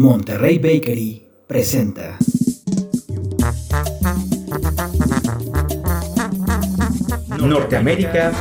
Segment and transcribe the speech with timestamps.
[0.00, 2.16] Monterrey Bakery presenta.
[7.38, 8.32] Norteamérica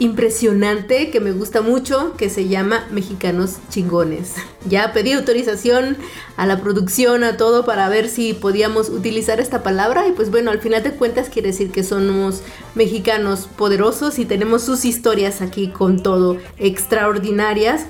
[0.00, 4.32] impresionante que me gusta mucho que se llama Mexicanos Chingones.
[4.66, 5.98] Ya pedí autorización
[6.38, 10.08] a la producción, a todo para ver si podíamos utilizar esta palabra.
[10.08, 12.40] Y pues bueno, al final de cuentas quiere decir que somos
[12.74, 17.84] mexicanos poderosos y tenemos sus historias aquí con todo extraordinarias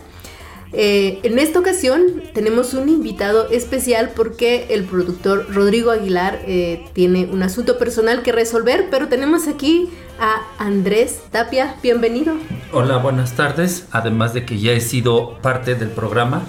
[0.73, 7.27] eh, en esta ocasión tenemos un invitado especial porque el productor Rodrigo Aguilar eh, tiene
[7.27, 9.89] un asunto personal que resolver, pero tenemos aquí
[10.21, 11.75] a Andrés Tapia.
[11.83, 12.35] Bienvenido.
[12.73, 13.87] Hola, buenas tardes.
[13.91, 16.43] Además de que ya he sido parte del programa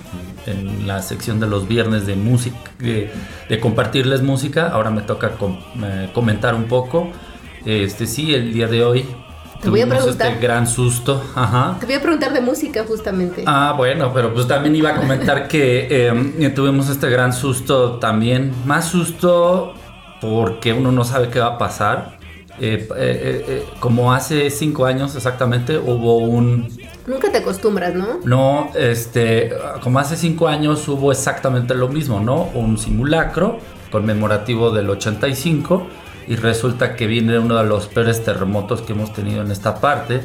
[0.46, 5.32] en la sección de los viernes de música, de, compartirles música, ahora me toca
[5.84, 7.10] eh, comentar un poco.
[7.66, 9.06] Este sí, el día de hoy
[9.62, 10.32] te voy a preguntar.
[10.32, 11.24] Este gran susto.
[11.36, 11.78] Ajá.
[11.80, 13.44] Te voy a preguntar de música justamente.
[13.46, 18.54] Ah, bueno, pero pues también iba a comentar que em, tuvimos este gran susto también.
[18.66, 19.74] Más susto
[20.20, 22.20] porque uno no sabe qué va a pasar.
[22.60, 26.68] Eh, eh, eh, como hace cinco años exactamente hubo un...
[27.08, 28.20] Nunca te acostumbras, ¿no?
[28.24, 29.52] No, este,
[29.82, 32.50] como hace cinco años hubo exactamente lo mismo, ¿no?
[32.54, 33.58] Un simulacro
[33.92, 35.88] conmemorativo del 85
[36.28, 40.22] y resulta que viene uno de los peores terremotos que hemos tenido en esta parte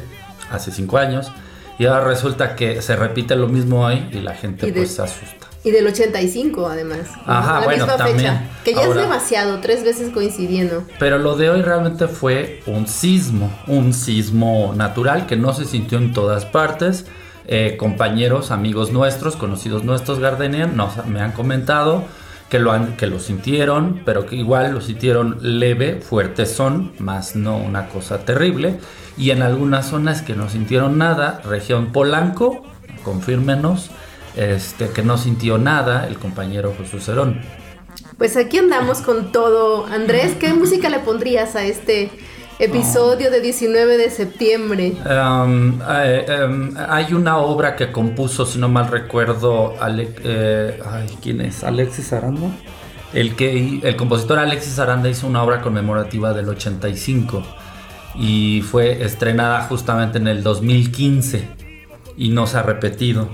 [0.51, 1.31] hace cinco años
[1.79, 5.47] y ahora resulta que se repite lo mismo hoy y la gente pues se asusta.
[5.63, 7.09] Y del 85 además.
[7.25, 8.49] Ajá, bueno, también.
[8.63, 10.83] que ya es demasiado, tres veces coincidiendo.
[10.97, 15.97] Pero lo de hoy realmente fue un sismo, un sismo natural que no se sintió
[15.97, 17.05] en todas partes.
[17.47, 22.05] Eh, compañeros, amigos nuestros, conocidos nuestros Gardenian, nos, me han comentado
[22.49, 27.35] que lo, han, que lo sintieron, pero que igual lo sintieron leve, fuertes son, más
[27.35, 28.79] no una cosa terrible.
[29.17, 32.63] Y en algunas zonas que no sintieron nada, región Polanco,
[33.03, 33.89] confírmenos,
[34.35, 37.41] este, que no sintió nada el compañero Jesús Herón.
[38.17, 39.85] Pues aquí andamos con todo.
[39.87, 42.09] Andrés, ¿qué música le pondrías a este
[42.59, 44.93] Episodio de 19 de septiembre.
[45.05, 50.79] Um, eh, em, hay una obra que compuso, si no mal recuerdo, eh,
[51.21, 51.63] ¿quién es?
[51.63, 52.49] Alexis Aranda.
[53.13, 57.43] El, que, el compositor Alexis Aranda hizo una obra conmemorativa del 85
[58.15, 61.47] y fue estrenada justamente en el 2015
[62.17, 63.29] y no se ha repetido.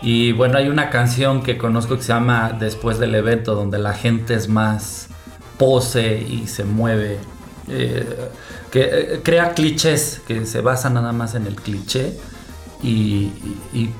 [0.00, 3.94] Y bueno, hay una canción que conozco que se llama Después del evento, donde la
[3.94, 5.08] gente es más
[5.58, 7.18] pose y se mueve.
[7.70, 8.04] Eh,
[8.70, 12.16] que eh, crea clichés que se basa nada más en el cliché
[12.82, 13.30] y,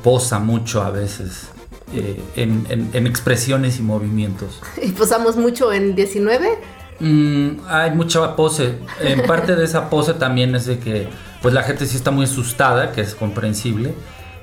[0.02, 1.48] posa mucho a veces
[1.94, 4.60] eh, en, expresiones y movimientos.
[4.82, 6.58] ¿Y posamos mucho en 19?
[7.00, 8.78] Mm, hay mucha pose.
[9.00, 11.08] En parte de esa pose también es de que
[11.42, 13.94] pues la gente sí está muy asustada, que es comprensible.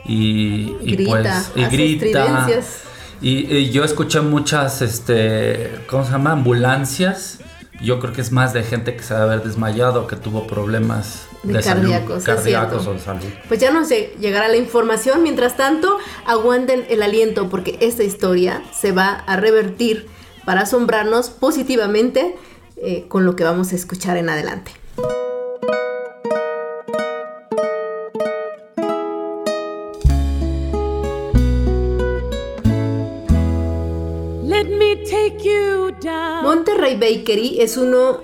[0.05, 2.47] Y, grita, pues, y grita.
[3.19, 6.31] Y, y, yo escuché muchas, este, ¿cómo se llama?
[6.31, 7.39] Ambulancias
[7.81, 11.27] yo creo que es más de gente que se ha haber desmayado, que tuvo problemas
[11.43, 13.27] de, cardíacos, cardíacos o salud.
[13.47, 15.23] Pues ya nos llegará la información.
[15.23, 20.07] Mientras tanto, aguanten el aliento porque esta historia se va a revertir
[20.45, 22.35] para asombrarnos positivamente
[22.77, 24.71] eh, con lo que vamos a escuchar en adelante.
[36.47, 38.21] Monterrey Bakery es uno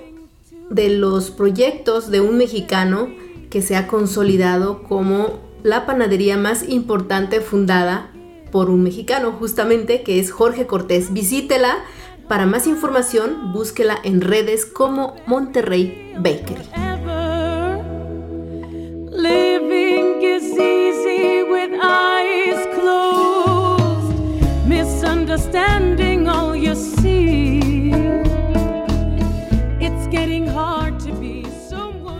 [0.70, 3.10] de los proyectos de un mexicano
[3.50, 8.10] que se ha consolidado como la panadería más importante fundada
[8.50, 11.12] por un mexicano, justamente, que es Jorge Cortés.
[11.12, 11.84] Visítela.
[12.26, 16.73] Para más información, búsquela en redes como Monterrey Bakery.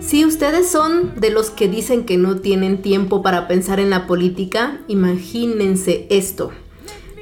[0.06, 4.06] Si ustedes son de los que dicen que no tienen tiempo para pensar en la
[4.06, 6.52] política, imagínense esto.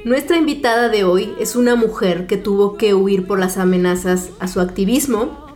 [0.03, 4.49] Nuestra invitada de hoy es una mujer que tuvo que huir por las amenazas a
[4.49, 5.47] su activismo,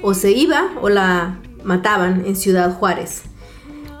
[0.00, 3.22] o se iba o la mataban en Ciudad Juárez.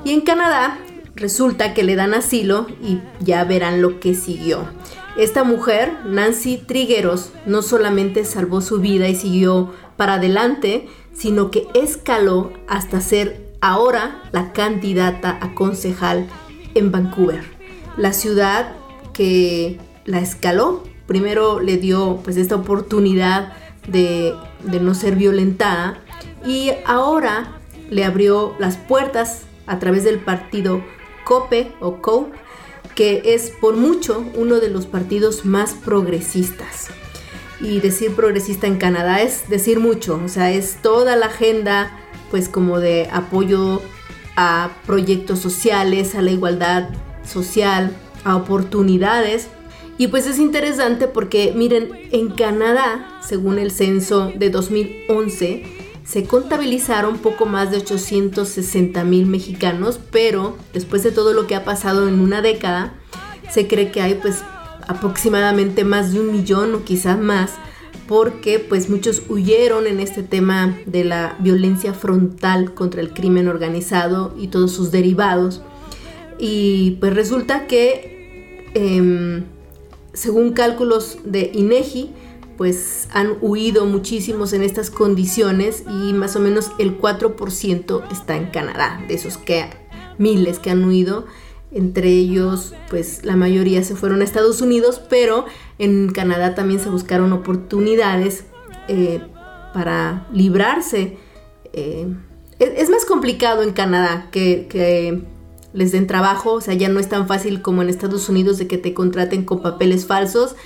[0.04, 0.78] Y en Canadá
[1.16, 4.68] resulta que le dan asilo y ya verán lo que siguió.
[5.18, 11.66] Esta mujer, Nancy Trigueros, no solamente salvó su vida y siguió para adelante, sino que
[11.74, 16.26] escaló hasta ser ahora la candidata a concejal
[16.74, 17.44] en Vancouver,
[17.96, 18.74] la ciudad
[19.12, 20.84] que la escaló.
[21.06, 23.52] Primero le dio pues esta oportunidad
[23.88, 24.34] de,
[24.80, 26.00] no ser violentada
[26.46, 27.58] y ahora
[27.90, 30.82] le abrió las puertas a través del partido
[31.24, 32.38] COPE o COPE,
[32.94, 36.88] que es por mucho uno de los partidos más progresistas
[37.60, 41.90] y decir progresista en Canadá es decir mucho, o sea, es toda la agenda
[42.30, 43.82] pues como de apoyo
[44.36, 46.88] a proyectos sociales, a la igualdad
[47.24, 49.48] social, a oportunidades.
[49.98, 55.64] Y pues es interesante porque miren, en Canadá, según el censo de 2011,
[56.04, 61.64] se contabilizaron poco más de 860 mil mexicanos, pero después de todo lo que ha
[61.64, 62.94] pasado en una década,
[63.50, 64.42] se cree que hay pues
[64.90, 67.52] aproximadamente más de un millón o quizás más,
[68.08, 74.34] porque pues muchos huyeron en este tema de la violencia frontal contra el crimen organizado
[74.36, 75.62] y todos sus derivados.
[76.38, 79.44] Y pues resulta que, em,
[80.12, 82.10] según cálculos de INEGI,
[82.56, 88.46] pues han huido muchísimos en estas condiciones y más o menos el 4% está en
[88.46, 89.66] Canadá, de esos que
[90.18, 91.26] miles que han huido
[91.72, 95.44] entre ellos, pues la mayoría se fueron a Estados Unidos, pero
[95.78, 98.44] en Canadá también se buscaron oportunidades
[98.88, 99.22] eh,
[99.72, 101.16] para librarse.
[101.72, 102.12] Eh,
[102.58, 105.22] es, más complicado en Canadá que,
[105.72, 108.66] les den trabajo, o sea, ya no es tan fácil como en Estados Unidos de
[108.66, 110.56] que te contraten con papeles falsos.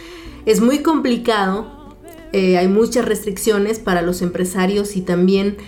[0.46, 1.94] Es muy complicado,
[2.32, 5.58] eh, hay muchas restricciones para los empresarios y también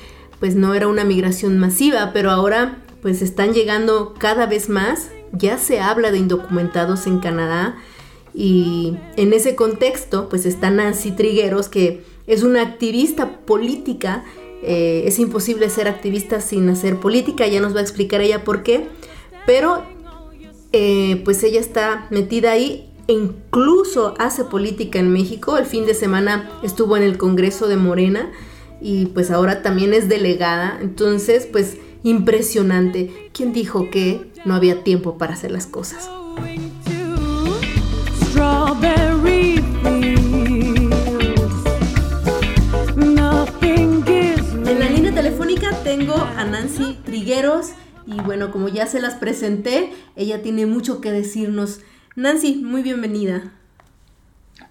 [0.40, 5.58] pues no era una migración masiva, pero ahora pues están llegando cada vez más ya
[5.58, 7.76] se habla de indocumentados en Canadá
[8.34, 14.24] y en ese contexto pues está Nancy Trigueros que es una activista política.
[14.62, 18.62] Eh, es imposible ser activista sin hacer política, ya nos va a explicar ella por
[18.62, 18.88] qué,
[19.46, 19.84] pero
[20.72, 25.56] eh, pues ella está metida ahí e incluso hace política en México.
[25.56, 28.32] El fin de semana estuvo en el Congreso de Morena
[28.80, 30.78] y pues ahora también es delegada.
[30.80, 31.76] Entonces, pues
[32.06, 33.30] impresionante.
[33.32, 36.08] ¿Quién dijo que no había tiempo para hacer las cosas?
[44.66, 47.72] En la línea telefónica tengo a Nancy Trigueros
[48.06, 51.80] y bueno, como ya se las presenté, ella tiene mucho que decirnos.
[52.14, 53.52] Nancy, muy bienvenida.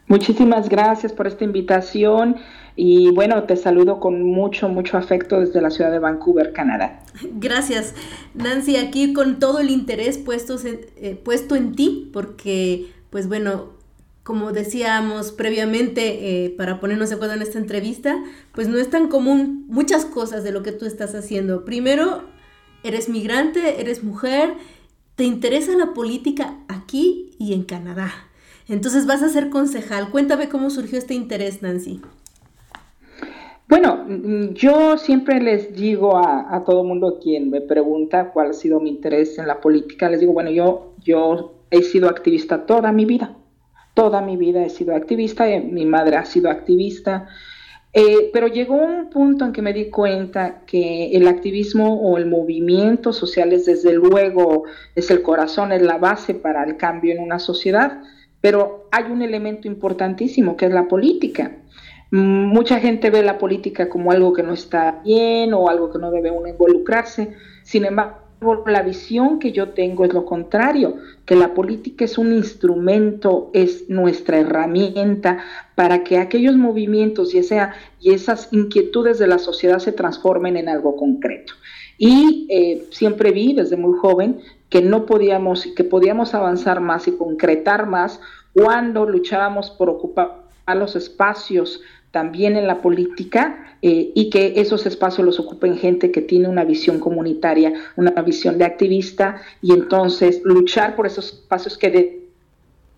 [0.08, 2.38] Muchísimas gracias por esta invitación
[2.75, 7.01] y bueno, te saludo con mucho, mucho afecto desde la ciudad de Vancouver, Canadá.
[7.34, 7.94] Gracias,
[8.34, 13.75] Nancy, aquí con todo el interés puesto en, eh, puesto en ti, porque pues bueno,
[14.24, 18.22] como decíamos previamente, eh, para ponernos de acuerdo en esta entrevista,
[18.53, 21.63] pues no es tan común muchas cosas de lo que tú estás haciendo.
[21.63, 22.24] Primero,
[22.84, 24.55] eres migrante, eres mujer,
[25.15, 28.12] te interesa la política aquí y en Canadá.
[28.67, 30.10] Entonces vas a ser concejal.
[30.10, 32.01] Cuéntame cómo surgió este interés, Nancy.
[33.67, 38.79] Bueno, mm, yo siempre les digo a, todo mundo quien me pregunta cuál ha sido
[38.79, 43.05] mi interés en la política, les digo, bueno, yo, yo he sido activista toda mi
[43.05, 43.36] vida,
[43.95, 47.27] toda mi vida he sido activista, eh, mi madre ha sido activista,
[47.91, 52.27] eh, pero llegó un punto en que me di cuenta que el activismo o el
[52.27, 57.19] movimiento social es desde luego, es el corazón, es la base para el cambio en
[57.19, 58.03] una sociedad,
[58.41, 61.55] pero hay un elemento importantísimo que es la política.
[62.15, 66.12] Mucha gente ve la política como algo que no está bien o algo que no
[66.12, 67.36] debe uno involucrarse.
[67.63, 70.95] Sin embargo, la visión que yo tengo es lo contrario,
[71.25, 75.43] que la política es un instrumento, es nuestra herramienta
[75.75, 77.39] para que aquellos movimientos y,
[78.10, 81.51] esas inquietudes de la sociedad se transformen en algo concreto.
[81.98, 87.12] Y eh, siempre vi desde muy joven que no podíamos, que podíamos avanzar más y
[87.12, 88.22] concretar más
[88.53, 91.81] cuando luchábamos por ocupar los espacios
[92.15, 96.63] también en la política eh, y que esos espacios los ocupen gente que tiene una
[96.63, 102.29] visión comunitaria, una visión de activista y entonces luchar por esos espacios que de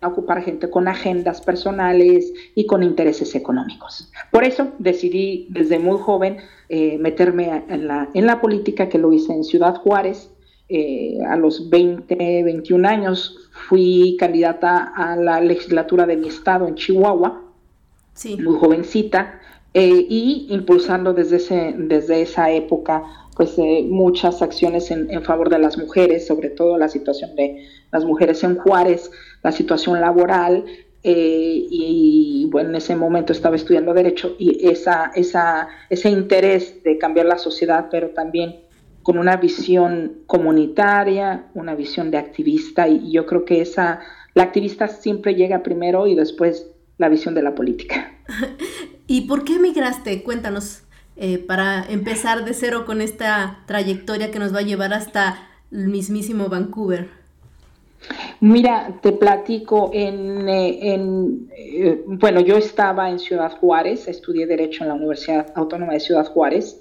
[0.03, 4.11] ocupar gente con agendas personales y con intereses económicos.
[4.29, 6.37] Por eso decidí desde muy joven
[6.69, 10.29] eh, meterme en la, en la política, que lo hice en Ciudad Juárez.
[10.69, 16.75] Eh, a los 20, 21 años fui candidata a la legislatura de mi estado en
[16.75, 17.46] Chihuahua
[18.25, 19.39] muy jovencita,
[19.73, 23.03] eh, y impulsando desde, ese, desde esa época
[23.35, 27.67] pues eh, muchas acciones en, en, favor de las mujeres, sobre todo la situación de
[27.91, 29.11] las mujeres en Juárez,
[29.43, 30.65] la situación laboral,
[31.03, 36.97] eh, y, bueno, en ese momento estaba estudiando Derecho y esa, esa, ese interés de
[36.97, 38.57] cambiar la sociedad, pero también
[39.03, 44.01] con una visión comunitaria, una visión de activista, y yo creo que esa,
[44.33, 48.13] la activista siempre llega primero y después la visión de la política.
[49.07, 50.23] ¿Y por qué emigraste?
[50.23, 50.83] Cuéntanos,
[51.19, 55.87] eh, para empezar de cero con esta trayectoria que nos va a llevar hasta el
[55.87, 57.09] mismísimo Vancouver.
[58.39, 64.83] Mira, te platico, en, eh, en eh, bueno, yo estaba en Ciudad Juárez, estudié Derecho
[64.83, 66.79] en la Universidad Autónoma de Ciudad Juárez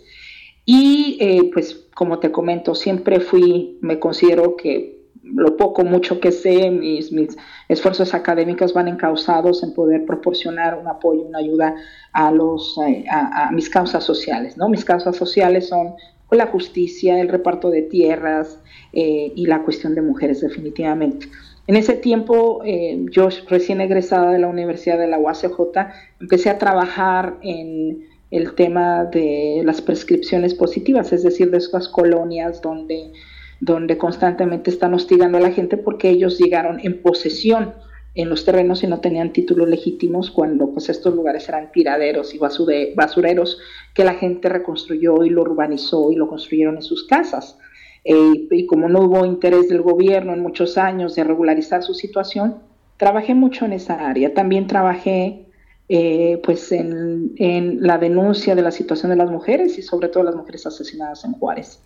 [0.67, 4.96] y pues como te comento, siempre fui, me considero que
[5.35, 7.37] lo poco, mucho que sé, mis, mis
[7.68, 11.75] esfuerzos académicos van encausados en poder proporcionar un apoyo, una ayuda
[12.12, 14.56] a, los, eh, a, mis causas sociales.
[14.56, 14.68] ¿no?
[14.68, 15.95] Mis causas sociales son
[16.30, 18.61] la justicia, el reparto de tierras
[18.92, 21.28] eh, y la cuestión de mujeres definitivamente.
[21.68, 25.50] En ese tiempo, eh, yo recién egresada de la Universidad de la UACJ,
[26.21, 32.61] empecé a trabajar en el tema de las prescripciones positivas, es decir, de esas colonias
[32.61, 33.12] donde
[33.61, 37.75] donde constantemente están hostigando a la gente porque ellos llegaron en posesión
[38.17, 42.39] en los terrenos y no tenían títulos legítimos cuando pues estos lugares eran tiraderos y
[42.39, 43.59] basureros
[43.95, 47.59] que la gente reconstruyó y lo urbanizó y lo construyeron en sus casas.
[48.05, 52.57] Eh, y como no hubo interés del gobierno en muchos años de regularizar su situación,
[52.97, 54.33] trabajé mucho en esa área.
[54.33, 55.47] También trabajé
[55.89, 60.23] eh, pues en, en, la denuncia de la situación de las mujeres y sobre todo
[60.23, 61.83] las mujeres asesinadas en Juárez.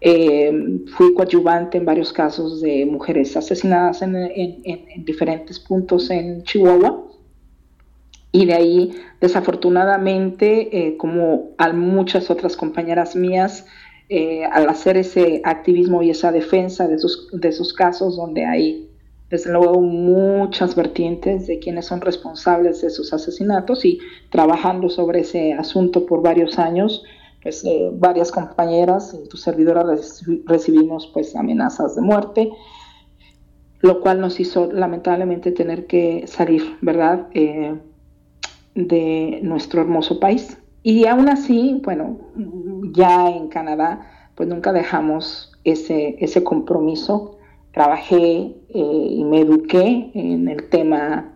[0.00, 0.52] Eh,
[0.96, 4.14] fui coadyuvante en varios casos de mujeres asesinadas en,
[5.04, 7.04] diferentes puntos en Chihuahua.
[8.30, 13.64] Y de ahí, desafortunadamente, eh, como a muchas otras compañeras mías,
[14.10, 18.88] eh, al hacer ese activismo y esa defensa de sus, de sus casos, donde hay,
[19.30, 23.98] desde luego, muchas vertientes de quienes son responsables de sus asesinatos y
[24.30, 27.02] trabajando sobre ese asunto por varios años,
[27.48, 29.82] pues, eh, varias compañeras y tu servidora
[30.44, 32.50] recibimos pues amenazas de muerte,
[33.80, 37.74] lo cual nos hizo lamentablemente tener que salir, ¿verdad?, eh,
[38.74, 40.58] de nuestro hermoso país.
[40.82, 42.18] Y aún así, bueno,
[42.92, 47.38] ya en Canadá, pues nunca dejamos ese, ese compromiso.
[47.72, 51.32] Trabajé eh, y me eduqué en el tema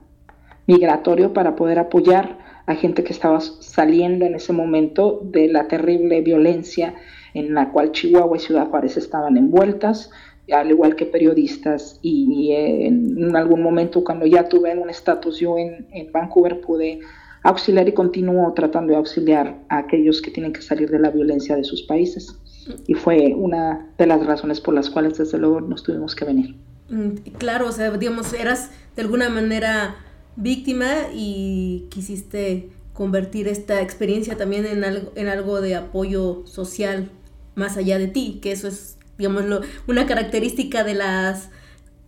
[0.66, 6.21] migratorio para poder apoyar a gente que estaba saliendo en ese momento de la terrible
[6.21, 6.95] violencia
[7.35, 10.11] en la cual Chihuahua y Ciudad Juárez estaban envueltas,
[10.52, 11.99] al igual que periodistas.
[12.02, 17.00] Y, en algún momento, cuando ya tuve un estatus yo en, Vancouver, pude
[17.42, 21.57] auxiliar y continúo tratando de auxiliar a aquellos que tienen que salir de la violencia
[21.57, 22.38] de sus países.
[22.87, 26.54] Y fue una de las razones por las cuales, desde luego, nos tuvimos que venir.
[26.90, 29.97] Mm, claro, o sea, digamos, eras de alguna manera
[30.37, 37.11] víctima y quisiste convertir esta experiencia también en algo, en algo de apoyo social
[37.55, 39.45] más allá de ti, que eso es, digamos,
[39.87, 41.51] una característica de las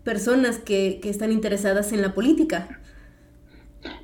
[0.04, 2.81] personas que, que están interesadas en la política.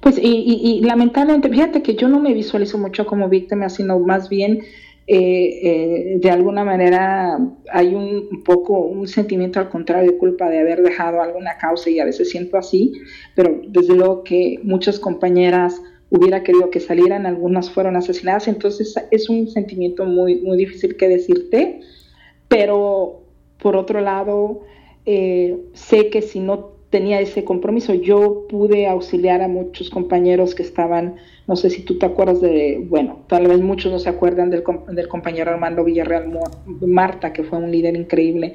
[0.00, 4.28] Pues y, y, lamentablemente, fíjate que yo no me visualizo mucho como víctima, sino más
[4.28, 4.60] bien
[5.12, 7.36] eh, eh, de alguna manera
[7.72, 11.98] hay un, poco un sentimiento al contrario de culpa de haber dejado alguna causa y
[11.98, 12.92] a veces siento así,
[13.34, 19.28] pero desde luego que muchas compañeras hubiera querido que salieran, algunas fueron asesinadas, entonces es
[19.28, 21.80] un sentimiento muy, muy difícil que decirte,
[22.46, 23.24] pero
[23.60, 24.60] por otro lado,
[25.06, 27.94] eh, sé que si no tenía ese compromiso.
[27.94, 31.16] Yo pude auxiliar a muchos compañeros que estaban,
[31.46, 34.64] no sé si tú te acuerdas de, bueno, tal vez muchos no se acuerdan del,
[34.92, 36.30] del compañero Armando Villarreal
[36.66, 38.54] Marta, que fue un líder increíble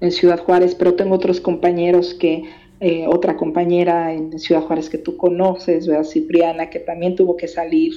[0.00, 2.44] en Ciudad Juárez, pero tengo otros compañeros que,
[2.80, 6.04] eh, otra compañera en Ciudad Juárez que tú conoces, ¿verdad?
[6.04, 7.92] Cipriana, que también tuvo que salir.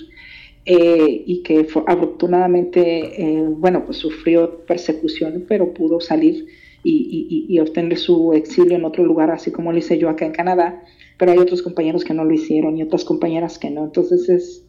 [0.65, 6.47] eh, y que afortunadamente, eh, bueno, pues sufrió persecución, pero pudo salir
[6.83, 10.33] y, y, obtener su exilio en otro lugar, así como lo hice yo acá en
[10.33, 10.83] Canadá,
[11.17, 13.85] pero hay otros compañeros que no lo hicieron y otras compañeras que no.
[13.85, 14.65] Entonces es,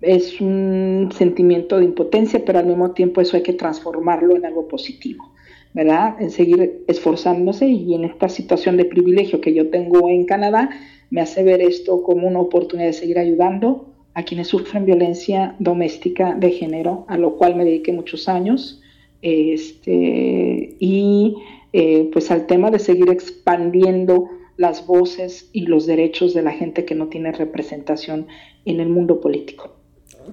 [0.00, 4.66] es un sentimiento de impotencia, pero al mismo tiempo eso hay que transformarlo en algo
[4.68, 5.34] positivo.
[5.74, 6.14] ¿verdad?
[6.20, 10.70] En seguir esforzándose y en esta situación de privilegio que yo tengo en Canadá,
[11.10, 16.34] me hace ver esto como una oportunidad de seguir ayudando a quienes sufren violencia doméstica
[16.34, 18.80] de género, a lo cual me dediqué muchos años,
[19.24, 21.36] este, y
[21.72, 24.28] eh, pues al tema de seguir expandiendo
[24.58, 28.26] las voces y los derechos de la gente que no tiene representación
[28.66, 29.74] en el mundo político.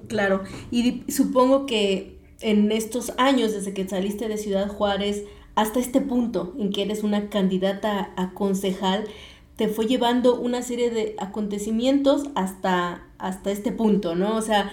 [0.08, 6.00] Claro, y supongo que en estos años, desde que saliste de Ciudad Juárez hasta este
[6.00, 9.04] punto en que eres una candidata a concejal,
[9.56, 14.36] te fue llevando una serie de acontecimientos hasta, hasta este punto, ¿no?
[14.36, 14.72] O sea,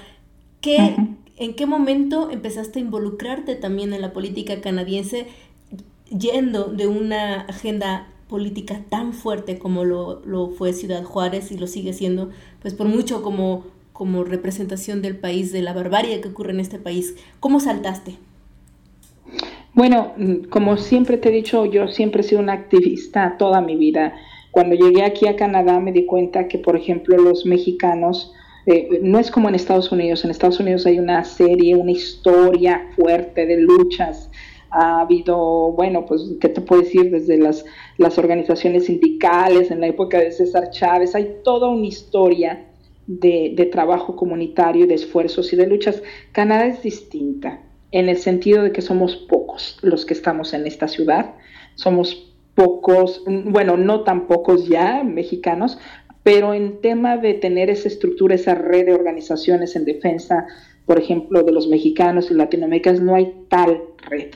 [0.61, 0.95] ¿qué,
[1.39, 5.25] ¿en qué momento empezaste a involucrarte también en la política canadiense
[6.15, 11.65] yendo de una agenda política tan fuerte como lo, lo fue Ciudad Juárez y lo
[11.65, 12.29] sigue siendo,
[12.61, 13.63] pues por mucho como
[13.99, 17.17] como representación del país, de la barbarie que ocurre en este país.
[17.41, 18.15] ¿Cómo saltaste?
[19.73, 23.75] Bueno, mm, como siempre te he dicho, yo siempre he sido una activista toda mi
[23.75, 24.13] vida.
[24.51, 28.33] Cuando llegué aquí a Canadá me di cuenta que, por ejemplo, los mexicanos,
[28.69, 32.87] eh, no es como en Estados Unidos, en Estados Unidos hay una serie, una historia
[32.95, 34.29] fuerte de luchas.
[34.69, 37.09] Ha habido, bueno, pues, ¿qué te puedo decir?
[37.09, 37.65] Desde las,
[37.97, 42.67] las organizaciones sindicales, en la época de César Chávez, hay toda una historia
[43.07, 46.03] de, trabajo comunitario, de esfuerzos y de luchas.
[46.31, 47.61] Canadá es distinta
[47.91, 51.33] en el sentido de que somos pocos los que estamos en esta ciudad,
[51.73, 55.79] somos pocos, bueno, no tan pocos ya mexicanos,
[56.23, 60.45] pero en tema de tener esa estructura, esa red de organizaciones en defensa,
[60.85, 64.31] por ejemplo, de los mexicanos y latinoamericanos, no hay tal red.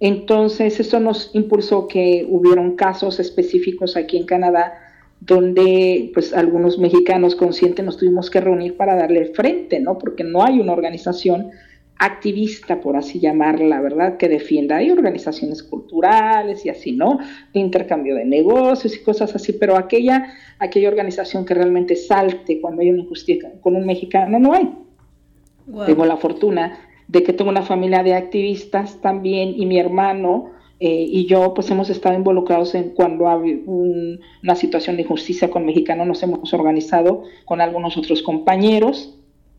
[0.00, 4.74] Entonces, eso nos impulsó que hubieron casos específicos aquí en Canadá
[5.24, 9.96] donde pues algunos mexicanos conscientes nos tuvimos que reunir para darle frente, ¿no?
[9.96, 11.52] Porque no hay una organización
[11.98, 14.76] activista, por así llamarla, ¿verdad?, que defienda.
[14.76, 17.18] Hay organizaciones culturales y así, ¿no?
[17.52, 22.82] De intercambio de negocios y cosas así, pero aquella, aquella organización que realmente salte cuando
[22.82, 24.70] hay una injusticia con un mexicano, no hay.
[25.86, 30.50] Tengo la fortuna de que tengo una familia de activistas también y mi hermano
[30.80, 35.64] eh, y yo pues hemos estado involucrados en cuando hay una situación de injusticia con
[35.64, 39.16] mexicanos, nos hemos organizado con algunos otros compañeros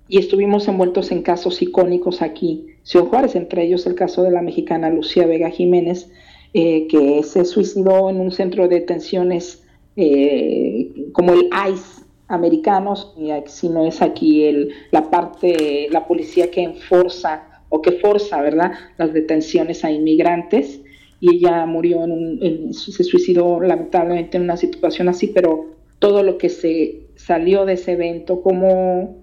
[0.08, 4.42] y estuvimos envueltos en casos icónicos aquí, Ciudad Juárez, entre ellos el caso de la
[4.42, 6.12] mexicana Lucía Vega Jiménez,
[6.54, 9.64] eh, que se suicidó en un centro de detenciones
[9.96, 13.14] eh, como el ICE americanos,
[13.48, 18.72] si no es aquí el, la parte, la policía que enforza o que forza, ¿verdad?,
[18.98, 20.82] las detenciones a inmigrantes
[21.20, 25.68] y ella murió en un, se suicidó lamentablemente en una situación así, pero
[26.00, 29.23] todo lo que se salió de ese evento, cómo,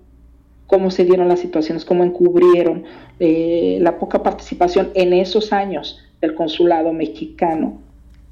[0.71, 2.85] cómo se dieron las situaciones, cómo encubrieron
[3.19, 7.81] eh, la poca participación en esos años del consulado mexicano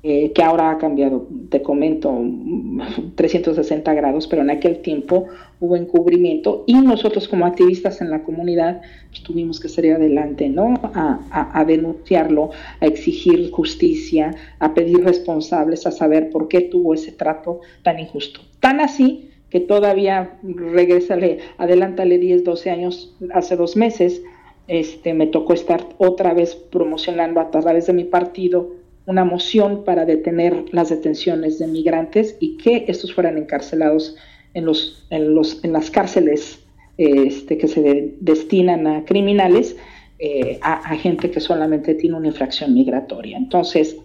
[0.04, 2.16] eh, que ahora ha cambiado, te comento,
[3.16, 5.26] 360 grados, pero en aquel tiempo
[5.58, 10.74] hubo encubrimiento y nosotros como activistas en la comunidad pues, tuvimos que salir adelante, ¿no?
[10.94, 11.18] A,
[11.52, 17.62] a, denunciarlo, a exigir justicia, a pedir responsables, a saber por qué tuvo ese trato
[17.82, 18.40] tan injusto.
[18.60, 24.22] Tan así que todavía, regrésale, adelántale 10, 12 años, hace dos meses,
[24.66, 30.04] este, me tocó estar otra vez promocionando a través de mi partido una moción para
[30.04, 34.16] detener las detenciones de migrantes y que estos fueran encarcelados
[34.52, 36.58] en, los, en, los, en las cárceles
[36.98, 39.76] este, que se destinan a criminales,
[40.18, 43.38] eh, a, gente que solamente tiene una infracción migratoria.
[43.38, 43.96] Entonces,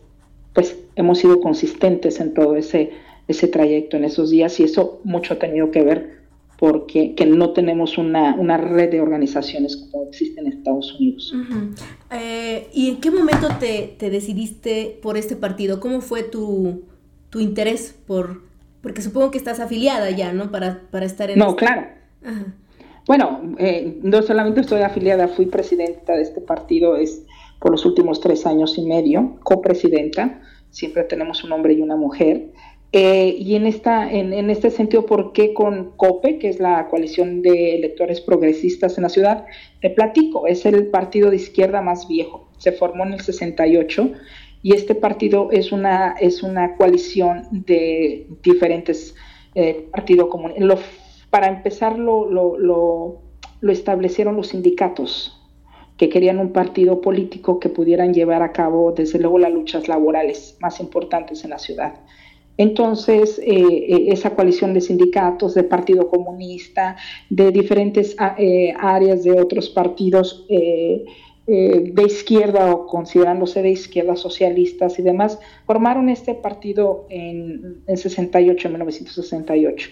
[0.53, 2.91] pues hemos sido consistentes en todo ese,
[3.27, 6.23] ese trayecto en esos días y eso mucho ha tenido que ver
[6.57, 11.33] porque que no tenemos una, una, red de organizaciones como existe en Estados Unidos.
[12.11, 15.79] Eh, ¿Y en qué momento te, te, decidiste por este partido?
[15.79, 16.83] ¿Cómo fue tu,
[17.29, 18.43] tu, interés por...?
[18.81, 20.51] Porque supongo que estás afiliada ya, ¿no?
[20.51, 21.39] Para, para estar en...
[21.39, 21.87] No, este claro.
[23.05, 27.25] Bueno, eh, no solamente estoy afiliada, fui presidenta de este partido es,
[27.59, 32.51] por los últimos tres años y medio, copresidenta, siempre tenemos un hombre y una mujer.
[32.95, 37.41] Eh, y en, esta, en, este sentido, ¿por qué con COPE, que es la coalición
[37.41, 39.47] de electores progresistas en la ciudad?
[39.81, 44.11] Te platico, es el partido de izquierda más viejo, se formó en el 68
[44.61, 49.15] y este partido es una, es una coalición de diferentes
[49.55, 50.63] eh, partidos comunes.
[51.31, 55.41] Para empezar, lo, lo establecieron los sindicatos,
[55.97, 60.57] que querían un partido político que pudieran llevar a cabo, desde luego, las luchas laborales
[60.59, 61.95] más importantes en la ciudad.
[62.57, 66.95] Entonces, eh, eh, esa coalición de sindicatos, de Partido Comunista,
[67.29, 70.45] de diferentes ah, eh, áreas de otros partidos
[71.45, 78.67] de izquierda o considerándose de izquierda socialistas y demás, formaron este partido en, en 68,
[78.67, 79.89] en 1968.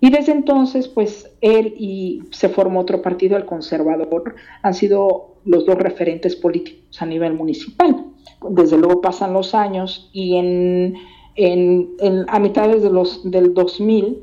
[0.00, 5.64] Y desde entonces, pues él y se formó otro partido, el conservador, han sido los
[5.64, 8.04] dos referentes políticos a nivel municipal.
[8.50, 10.94] Desde luego pasan los años y en
[11.34, 11.90] en,
[12.28, 14.18] a mitades de los, del 2000,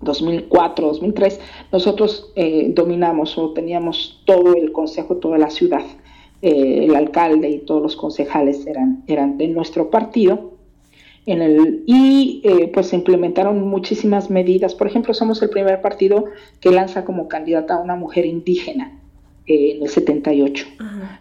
[0.00, 1.40] 2004, 2003,
[1.72, 5.84] nosotros eh, dominamos o teníamos todo el consejo, toda la ciudad.
[6.42, 10.52] Eh, el alcalde y todos los concejales eran, eran de nuestro partido.
[11.24, 14.74] En el, y eh, pues se implementaron muchísimas medidas.
[14.74, 16.26] Por ejemplo, somos el primer partido
[16.60, 19.00] que lanza como candidata a una mujer indígena
[19.46, 20.66] en el 78.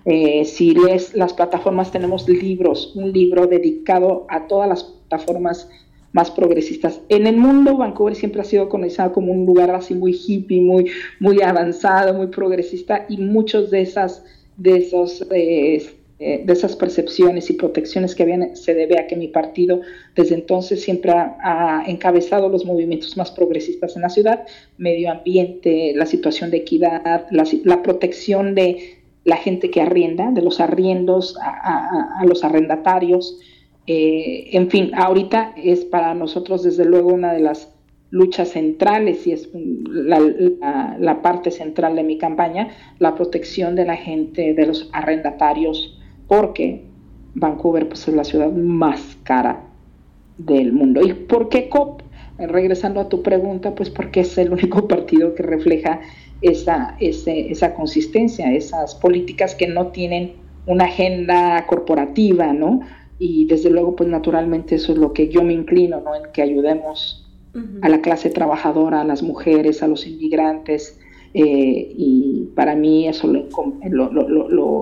[0.06, 5.70] Eh, si lees las plataformas, tenemos libros, un libro dedicado a todas las plataformas
[6.16, 7.02] más progresistas.
[7.10, 10.90] En el mundo, Vancouver siempre ha sido conocido como un lugar así muy hippie, muy,
[11.20, 14.24] muy avanzado, muy progresista, y muchos de esas,
[14.56, 15.86] de esos eh,
[16.18, 19.82] eh, de esas percepciones y protecciones que habían, se debe a que mi partido
[20.16, 24.46] desde entonces siempre ha, encabezado los movimientos más progresistas en la ciudad,
[24.78, 30.62] medio ambiente, la situación de equidad, la, protección de la gente que arrienda, de los
[30.62, 33.38] arriendos a, los arrendatarios.
[33.86, 37.76] Eh, en fin, ahorita es para nosotros desde luego una de las
[38.10, 40.22] luchas centrales y es la,
[40.98, 46.84] la, parte central de mi campaña, la protección de la gente, de los arrendatarios, porque
[47.36, 49.62] Vancouver pues, es la ciudad más cara
[50.38, 51.02] del mundo.
[51.02, 52.02] ¿Y por qué COP?
[52.38, 56.02] Regresando a tu pregunta, pues porque es el único partido que refleja
[56.42, 60.34] esa, esa consistencia, esas políticas que no tienen
[60.66, 62.82] una agenda corporativa, ¿no?
[63.20, 66.16] Y desde luego, pues naturalmente eso es lo que yo me inclino, ¿no?
[66.16, 67.22] En que ayudemos
[67.82, 71.00] a la clase trabajadora, a las mujeres, a los inmigrantes,
[71.38, 73.50] eh, y para mí eso lo,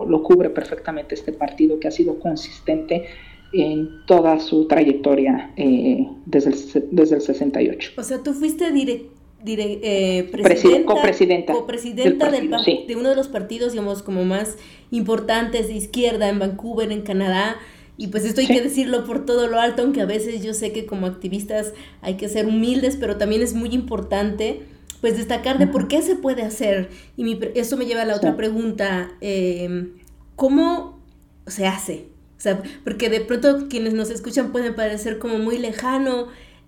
[0.06, 3.06] lo, cubre perfectamente este partido que ha sido consistente
[3.54, 7.94] en toda su trayectoria eh, desde, el, desde el 68.
[7.98, 14.04] O sea, tú fuiste eh, presidenta, copresidenta, copresidenta del de uno de los partidos, digamos,
[14.04, 14.56] como más
[14.92, 17.58] importantes de izquierda en Vancouver, en Canadá.
[17.98, 20.72] Y pues esto hay que decirlo por todo lo alto, aunque a veces yo sé
[20.72, 24.62] que como activistas hay que ser humildes, pero también es muy importante
[25.04, 26.90] pues destacar de por qué se puede hacer.
[27.18, 29.96] Y mi, eso me lleva a la otra pregunta, em,
[30.38, 30.98] ¿cómo
[31.46, 32.06] se hace?
[32.38, 36.28] O sea, porque de pronto quienes nos escuchan pueden parecer como muy lejano.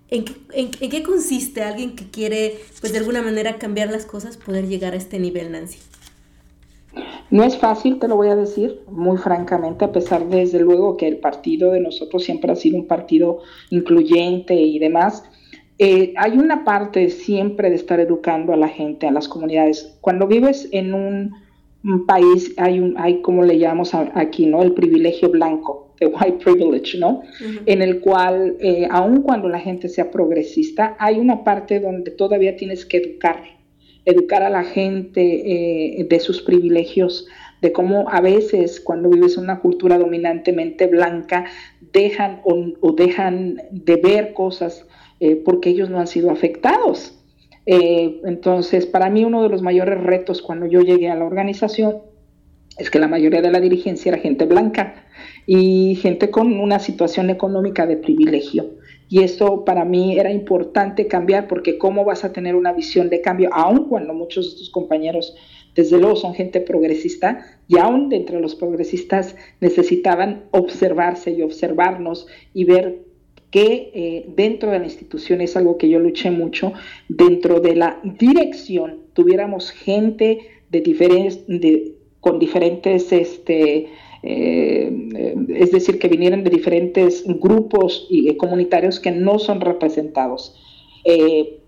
[0.10, 4.36] ¿En qué, en, qué consiste alguien que quiere, pues de alguna manera, cambiar las cosas,
[4.36, 5.80] poder llegar a este nivel, Nancy?
[7.32, 11.08] No es fácil, te lo voy a decir muy francamente, a pesar desde luego que
[11.08, 15.24] el partido de nosotros siempre ha sido un partido incluyente y demás.
[15.78, 19.98] Eh, hay una parte siempre de estar educando a la gente, a las comunidades.
[20.00, 21.36] Cuando vives en un,
[22.08, 24.64] país, hay, un, hay como le llamamos aquí, ¿no?
[24.64, 27.22] El privilegio blanco, the white privilege, ¿no?
[27.66, 32.56] En el cual, eh, aun cuando la gente sea progresista, hay una parte donde todavía
[32.56, 33.44] tienes que educar,
[34.06, 37.28] educar a la gente eh, de sus privilegios,
[37.62, 41.46] de cómo a veces cuando vives en una cultura dominantemente blanca,
[41.92, 44.86] dejan o dejan de ver cosas
[45.20, 47.20] eh, porque ellos no han sido afectados.
[47.66, 51.98] Eh, entonces, para mí uno de los mayores retos cuando yo llegué a la organización
[52.78, 55.06] es que la mayoría de la dirigencia era gente blanca
[55.46, 58.76] y gente con una situación económica de privilegio.
[59.08, 63.22] Y eso para mí era importante cambiar porque cómo vas a tener una visión de
[63.22, 65.36] cambio, aun cuando muchos de tus compañeros,
[65.76, 72.28] desde luego, son gente progresista, y aún de entre los progresistas necesitaban observarse y observarnos
[72.54, 73.05] y ver
[73.56, 76.74] que eh, dentro de la institución es algo que yo luché mucho,
[77.08, 80.40] dentro de la dirección tuviéramos gente
[80.70, 81.40] de diferentes,
[82.20, 83.88] con diferentes, este,
[84.24, 90.54] eh, es decir, que vinieran de diferentes grupos y, eh, comunitarios que no son representados.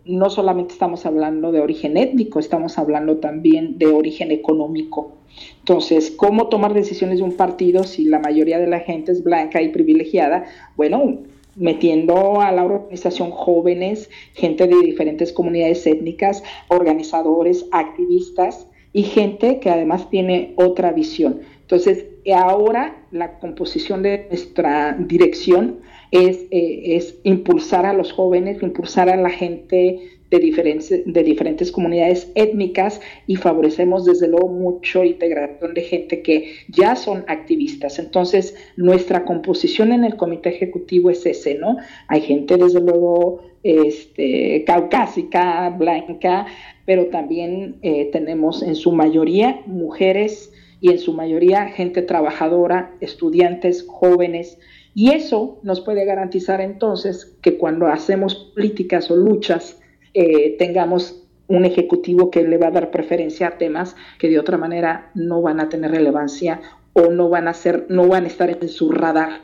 [0.03, 5.13] no solamente estamos hablando de origen étnico, estamos hablando también de origen económico.
[5.59, 9.61] Entonces, ¿cómo tomar decisiones de un partido si la mayoría de la gente es blanca
[9.61, 10.45] y privilegiada?
[10.75, 11.19] Bueno,
[11.57, 19.69] metiendo a la organización jóvenes, gente de diferentes comunidades étnicas, organizadores, activistas y gente que
[19.69, 21.41] además tiene otra visión.
[21.61, 25.79] Entonces, ahora la composición de nuestra dirección
[26.11, 31.71] es, eh, es impulsar a los jóvenes, impulsar a la gente de diferentes, de diferentes
[31.71, 37.99] comunidades étnicas y favorecemos desde luego mucho integración de gente que ya son activistas.
[37.99, 41.77] Entonces, nuestra composición en el comité ejecutivo es ese, ¿no?
[42.07, 46.45] Hay gente desde luego este, caucásica, blanca,
[46.85, 53.85] pero también eh, tenemos en su mayoría mujeres y en su mayoría gente trabajadora, estudiantes,
[53.87, 54.59] jóvenes,
[54.93, 59.79] y eso nos puede garantizar entonces que cuando hacemos políticas o luchas
[60.19, 64.57] eh, tengamos un ejecutivo que le va a dar preferencia a temas que de otra
[64.57, 66.59] manera no van a tener relevancia
[66.93, 69.41] o no van a ser, no van a estar en su radar.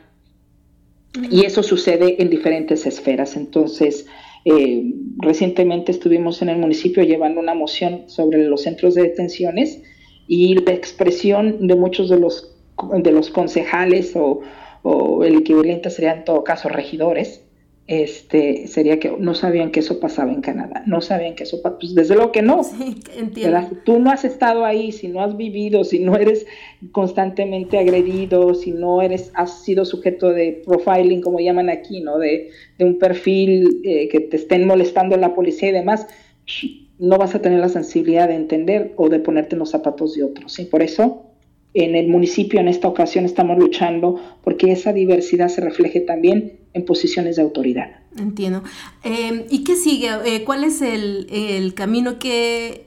[1.30, 3.36] Y eso sucede en diferentes esferas.
[3.36, 4.06] Entonces,
[4.44, 9.80] eh, recientemente estuvimos en el municipio llevando una moción sobre los centros de detenciones
[10.26, 12.52] y la expresión de muchos de los,
[12.98, 14.40] de los concejales o,
[14.82, 17.43] o el equivalente sería en todo caso regidores,
[17.86, 21.78] este, sería que no sabían que eso pasaba en Canadá, no sabían que eso pasaba,
[21.80, 22.62] pues desde luego que no.
[22.74, 23.60] Sí, entiendo.
[23.84, 26.46] Tú no has estado ahí, si no has vivido, si no eres
[26.92, 32.18] constantemente agredido, si no eres, has sido sujeto de profiling, como llaman aquí, ¿no?
[32.18, 36.06] De, de un perfil eh, que te estén molestando la policía y demás,
[36.98, 40.24] no vas a tener la sensibilidad de entender o de ponerte en los zapatos de
[40.24, 40.64] otros, ¿sí?
[40.64, 41.26] Por eso
[41.74, 46.84] en el municipio en esta ocasión estamos luchando porque esa diversidad se refleje también en
[46.84, 47.90] posiciones de autoridad.
[48.18, 48.62] Entiendo.
[49.02, 50.10] Eh, ¿Y qué sigue?
[50.24, 52.86] Eh, ¿Cuál es el, el camino que,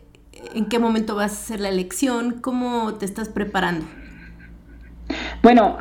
[0.53, 2.39] en qué momento vas a hacer la elección?
[2.41, 3.85] ¿Cómo te estás preparando?
[5.41, 5.77] Bueno,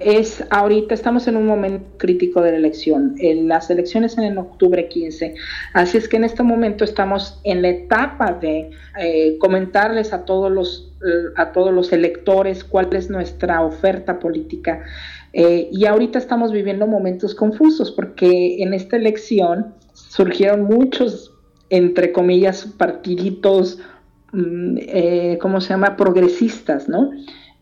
[0.00, 3.14] es ahorita estamos en un momento crítico de la elección.
[3.18, 5.34] En las elecciones en el octubre 15.
[5.72, 10.52] Así es que en este momento estamos en la etapa de eh, comentarles a todos
[10.52, 14.84] los eh, a todos los electores cuál es nuestra oferta política.
[15.32, 21.32] Eh, y ahorita estamos viviendo momentos confusos porque en esta elección surgieron muchos,
[21.70, 23.78] entre comillas, partiditos,
[24.32, 27.10] mm, ¿cómo se llama?, progresistas, ¿no?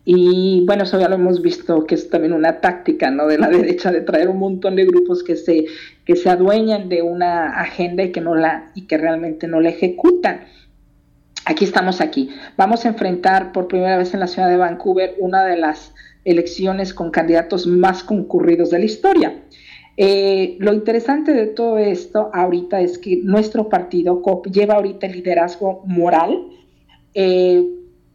[0.03, 3.27] Y bueno, eso ya lo hemos visto que es también una táctica ¿no?
[3.27, 5.65] de la derecha de traer un montón de grupos que se,
[6.05, 9.69] que se adueñan de una agenda y que, no la, y que realmente no la
[9.69, 10.41] ejecutan.
[11.45, 12.29] Aquí estamos aquí.
[12.57, 16.93] Vamos a enfrentar por primera vez en la ciudad de Vancouver una de las elecciones
[16.93, 19.43] con candidatos más concurridos de la historia.
[19.97, 25.13] Eh, lo interesante de todo esto ahorita es que nuestro partido COP lleva ahorita el
[25.13, 26.47] liderazgo moral.
[27.13, 27.65] Eh,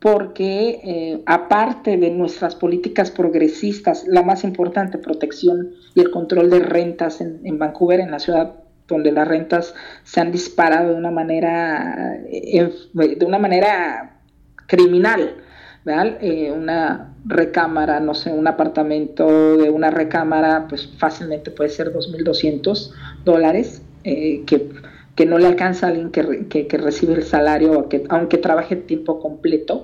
[0.01, 6.61] porque eh, aparte de nuestras políticas progresistas, la más importante, protección y el control de
[6.61, 8.55] rentas en, Vancouver, en la ciudad
[8.87, 14.21] donde las rentas se han disparado de una manera, eh, de una manera
[14.66, 15.42] criminal.
[15.87, 22.92] Eh, una recámara, no sé, un apartamento de una recámara, pues fácilmente puede ser 2.200
[23.25, 24.70] dólares, que
[25.16, 29.18] que no le alcanza a alguien que, que, recibe el salario, que, aunque trabaje tiempo
[29.18, 29.83] completo.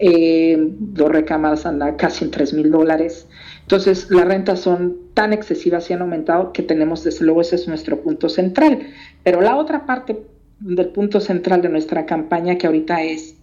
[0.00, 3.26] Eh, dos recámaras andan casi en 3 mil dólares.
[3.62, 7.66] Entonces, las rentas son tan excesivas y han aumentado que tenemos, desde luego, ese es
[7.66, 8.86] nuestro punto central.
[9.24, 10.22] Pero la otra parte
[10.60, 13.36] del punto central de nuestra campaña, que ahorita es,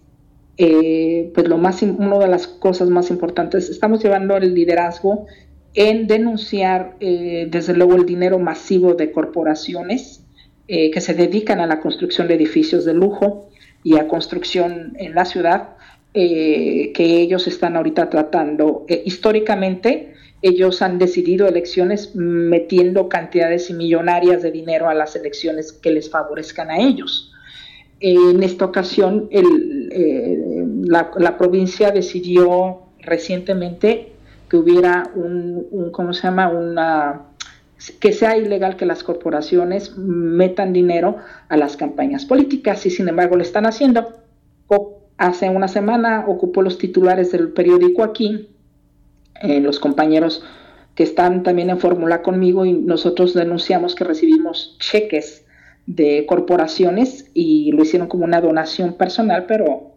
[0.58, 5.26] eh, pues lo más, una de las cosas más importantes, estamos llevando el liderazgo
[5.74, 10.22] en denunciar, eh, desde luego, el dinero masivo de corporaciones
[10.68, 13.48] eh, que se dedican a la construcción de edificios de lujo
[13.84, 15.76] y a construcción en la ciudad,
[16.12, 18.84] eh, que ellos están ahorita tratando.
[18.88, 25.92] Eh, históricamente, ellos han decidido elecciones metiendo cantidades millonarias de dinero a las elecciones que
[25.92, 27.32] les favorezcan a ellos.
[28.08, 29.28] En esta ocasión,
[30.84, 34.12] la, la, provincia decidió recientemente
[34.48, 36.48] que hubiera un, un ¿cómo se llama?
[36.48, 37.22] Una
[38.00, 41.16] que sea ilegal que las corporaciones metan dinero
[41.48, 44.22] a las campañas políticas y sin embargo lo están haciendo.
[45.18, 48.50] hace una semana ocupó los titulares del periódico aquí,
[49.42, 50.44] eh, los compañeros
[50.94, 55.45] que están también en fórmula conmigo y nosotros denunciamos que recibimos cheques
[55.86, 59.96] de corporaciones y lo hicieron como una donación personal, pero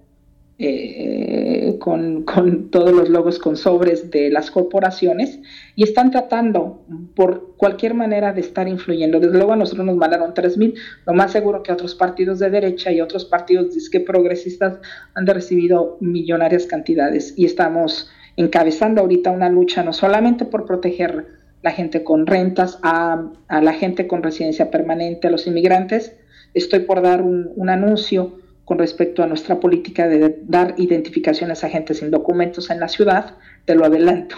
[0.61, 2.25] eh, con,
[2.69, 5.39] todos los logos con sobres de las corporaciones
[5.75, 6.83] y están tratando
[7.15, 9.21] por cualquier manera de estar influyendo.
[9.21, 10.73] Desde luego a nosotros nos mandaron 3.000,
[11.05, 14.79] lo más seguro que otros partidos de derecha y otros partidos disque progresistas
[15.15, 21.71] han recibido millonarias cantidades y estamos encabezando ahorita una lucha no solamente por proteger la
[21.71, 26.15] gente con rentas, a, la gente con residencia permanente, a los inmigrantes.
[26.53, 31.69] Estoy por dar un, un anuncio con respecto a nuestra política de dar identificaciones a
[31.69, 33.33] gente sin documentos en la ciudad,
[33.65, 34.35] te lo adelanto,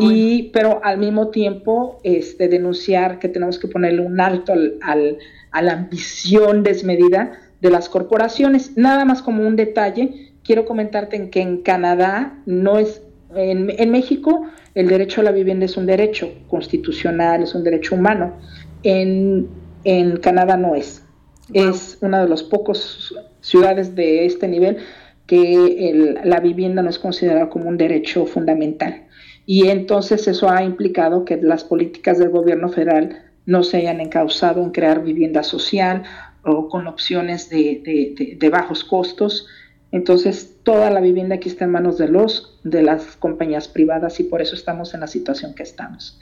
[0.00, 5.18] y, pero al mismo tiempo este, denunciar que tenemos que ponerle un alto al,
[5.50, 8.78] a la ambición desmedida de las corporaciones.
[8.78, 13.02] Nada más como un detalle, quiero comentarte en que en Canadá no es,
[13.36, 17.94] en, en México el derecho a la vivienda es un derecho constitucional, es un derecho
[17.94, 18.34] humano,
[18.82, 19.48] en,
[19.84, 21.04] en Canadá no es.
[21.52, 24.78] Es una de los pocos ciudades de este nivel
[25.26, 29.06] que la vivienda no es considerada como un derecho fundamental.
[29.46, 34.62] Y entonces eso ha implicado que las políticas del gobierno federal no se hayan encauzado
[34.62, 36.02] en crear vivienda social
[36.44, 39.46] o con opciones de, bajos costos.
[39.92, 44.24] Entonces, toda la vivienda aquí está en manos de los de las compañías privadas y
[44.24, 46.18] por eso estamos en la situación que estamos.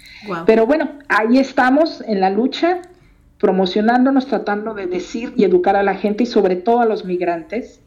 [0.47, 2.83] Pero bueno, ahí estamos en la lucha
[3.39, 7.81] promocionándonos, tratando de decir y educar a la gente y sobre todo a los migrantes.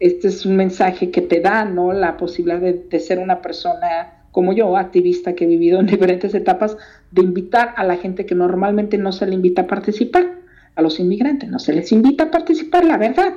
[0.00, 1.92] Este es un mensaje que te da, ¿no?
[1.92, 6.76] La posibilidad de, ser una persona como yo, activista que he vivido en diferentes etapas,
[7.12, 10.32] de invitar a la gente que normalmente no se le invita a participar,
[10.74, 13.34] a los inmigrantes, no se les invita a participar, la verdad.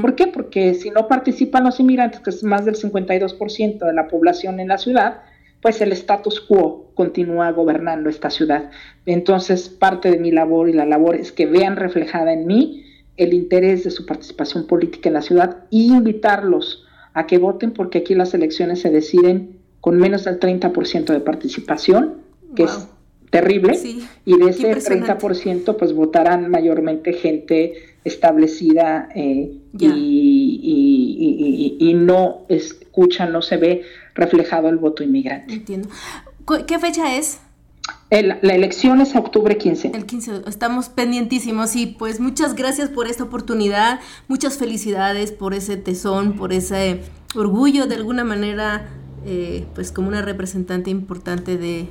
[0.00, 0.26] ¿Por qué?
[0.26, 4.68] Porque si no participan los inmigrantes, que es más del 52% de la población en
[4.68, 5.22] la ciudad,
[5.62, 8.70] pues el status quo continúa gobernando esta ciudad.
[9.06, 12.84] Entonces, parte de mi labor y la labor es que vean reflejada en mí
[13.16, 17.98] el interés de su participación política en la ciudad y invitarlos a que voten porque
[17.98, 22.14] aquí las elecciones se deciden con menos del 30% de participación,
[22.54, 22.88] que es
[23.30, 23.78] terrible,
[24.24, 27.74] y de ese 30% pues votarán mayormente gente
[28.08, 33.82] establecida eh, y, y, no escucha, no se ve
[34.14, 35.54] reflejado el voto inmigrante.
[35.54, 35.88] Entiendo.
[36.66, 37.40] ¿Qué fecha es?
[38.10, 39.92] la elección es octubre 15.
[39.94, 45.76] El 15, estamos pendientísimos y pues muchas gracias por esta oportunidad, muchas felicidades por ese
[45.76, 47.00] tesón, por ese
[47.34, 48.88] orgullo de alguna manera,
[49.26, 51.86] eh, pues como una representante importante de,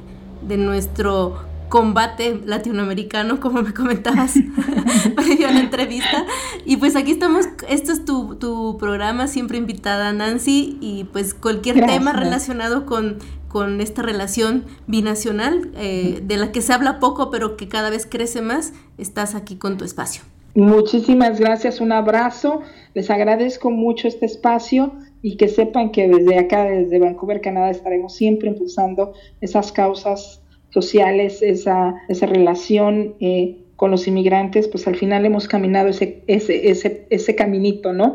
[0.47, 1.37] de nuestro
[1.69, 4.33] combate latinoamericano, como me comentabas
[5.15, 6.25] previo a la entrevista.
[6.65, 11.85] Y pues aquí estamos, esto es tu, tu programa, siempre invitada Nancy, y pues cualquier
[11.85, 17.57] tema relacionado con, con esta relación binacional, eh, de la que se habla poco, pero
[17.57, 20.23] que cada vez crece más, estás aquí con tu espacio.
[20.55, 22.61] Muchísimas gracias, un abrazo,
[22.95, 28.15] les agradezco mucho este espacio y que sepan que desde acá, desde Vancouver, Canadá, estaremos
[28.15, 30.41] siempre impulsando esas causas
[30.77, 37.07] sociales, esa, esa relación eh, con los inmigrantes, pues al final hemos caminado ese, ese,
[37.09, 38.13] ese, caminito, ¿no?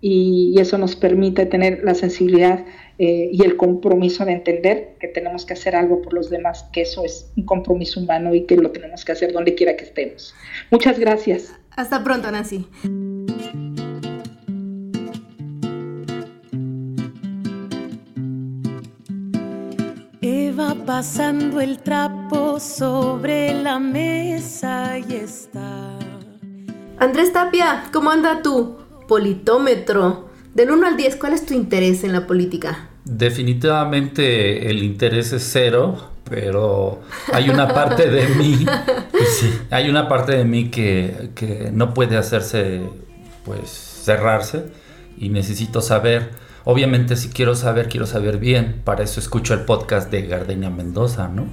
[0.00, 2.64] Y, eso nos permite tener la sensibilidad
[2.98, 6.82] eh, y el compromiso de entender que tenemos que hacer algo por los demás, que
[6.82, 10.34] eso es un compromiso humano y que lo tenemos que hacer donde quiera que estemos.
[10.70, 11.52] Muchas gracias.
[11.76, 12.66] Hasta pronto, Nancy.
[20.58, 25.98] Va pasando el trapo sobre la mesa y está.
[26.98, 30.30] Andrés Tapia, ¿cómo anda tu politómetro?
[30.54, 32.88] Del 1 al 10, ¿cuál es tu interés en la política?
[33.04, 38.64] Definitivamente el interés es cero, pero hay una parte de mí,
[39.70, 42.80] hay una parte de mí que, que no puede hacerse,
[43.44, 44.64] pues, cerrarse
[45.18, 48.82] y necesito saber Obviamente si quiero saber, quiero saber bien.
[48.82, 51.46] Para eso escucho el podcast de Gardenia Mendoza, ¿no?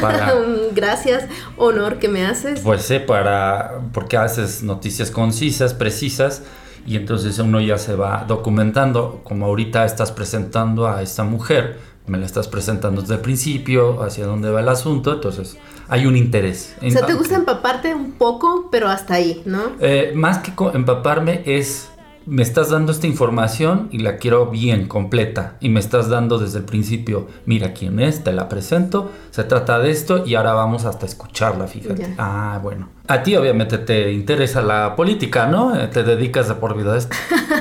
[0.00, 0.32] Para,
[0.76, 1.24] Gracias,
[1.56, 2.60] honor que me haces.
[2.60, 6.44] Pues sí, para, porque haces noticias concisas, precisas,
[6.86, 12.18] y entonces uno ya se va documentando, como ahorita estás presentando a esta mujer, me
[12.18, 16.76] la estás presentando desde el principio, hacia dónde va el asunto, entonces hay un interés.
[16.80, 19.72] O sea, te gusta empaparte un poco, pero hasta ahí, ¿no?
[19.80, 21.89] Eh, más que empaparme es
[22.30, 25.56] me estás dando esta información y la quiero bien, completa.
[25.58, 29.80] Y me estás dando desde el principio, mira quién es, te la presento, se trata
[29.80, 32.14] de esto y ahora vamos hasta escucharla, fíjate.
[32.18, 32.88] Ah, bueno.
[33.08, 35.74] A ti obviamente te interesa la política, ¿no?
[35.74, 37.16] Eh, te dedicas de por vida a esto.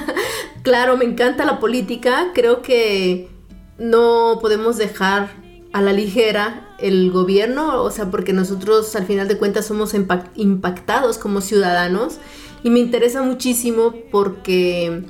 [0.62, 2.28] claro, me encanta la política.
[2.36, 3.28] Creo que
[3.80, 5.32] no podemos dejar
[5.74, 9.96] a la ligera el gobierno, o sea, porque nosotros al final de cuentas somos
[10.36, 12.20] impactados como ciudadanos
[12.64, 15.04] y me interesa muchísimo porque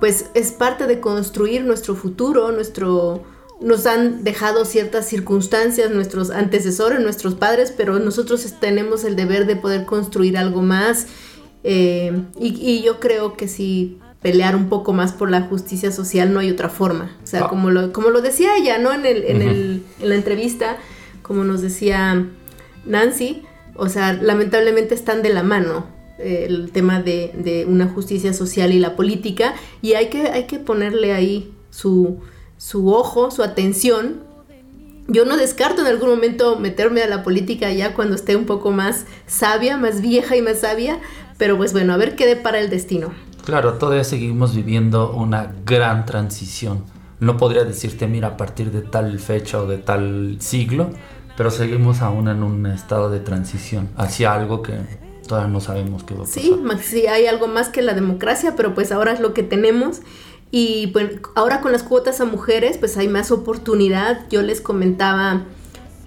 [0.00, 3.22] pues es parte de construir nuestro futuro, nuestro
[3.60, 9.54] nos han dejado ciertas circunstancias nuestros antecesores, nuestros padres, pero nosotros tenemos el deber de
[9.54, 11.06] poder construir algo más
[11.64, 16.40] eh, y, yo creo que si pelear un poco más por la justicia social no
[16.40, 17.16] hay otra forma.
[17.22, 17.48] O sea, ah.
[17.48, 18.92] como, lo, como lo decía ella, ¿no?
[18.92, 20.78] En, el, en, el, en la entrevista,
[21.22, 22.26] como nos decía
[22.84, 23.44] Nancy,
[23.76, 25.86] o sea, lamentablemente están de la mano
[26.22, 31.12] el tema de, una justicia social y la política y hay que, hay que ponerle
[31.12, 32.18] ahí su,
[32.56, 34.20] su ojo, su atención.
[35.08, 38.70] Yo no descarto en algún momento meterme a la política ya cuando esté un poco
[38.70, 41.00] más sabia, más vieja y más sabia,
[41.38, 43.12] pero pues bueno, a ver qué para el destino.
[43.44, 46.84] Claro, todavía seguimos viviendo una gran transición.
[47.18, 50.90] No podría decirte, mira, a partir de tal fecha o de tal siglo,
[51.36, 56.14] pero seguimos aún en un estado de transición hacia algo que todavía no sabemos qué
[56.14, 56.42] va a pasar.
[56.42, 60.00] Sí, sí, hay algo más que la democracia, pero pues ahora es lo que tenemos.
[60.50, 64.26] Y pues ahora con las cuotas a mujeres, pues hay más oportunidad.
[64.28, 65.44] Yo les comentaba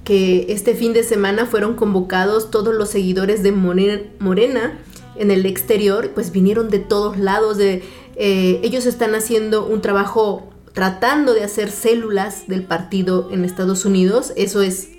[0.04, 4.80] que este fin de semana fueron convocados todos los seguidores de Morena
[5.16, 7.58] en el exterior, pues vinieron de todos lados.
[7.58, 7.84] De,
[8.16, 14.32] eh, ellos están haciendo un trabajo tratando de hacer células del partido en Estados Unidos.
[14.36, 14.90] Eso es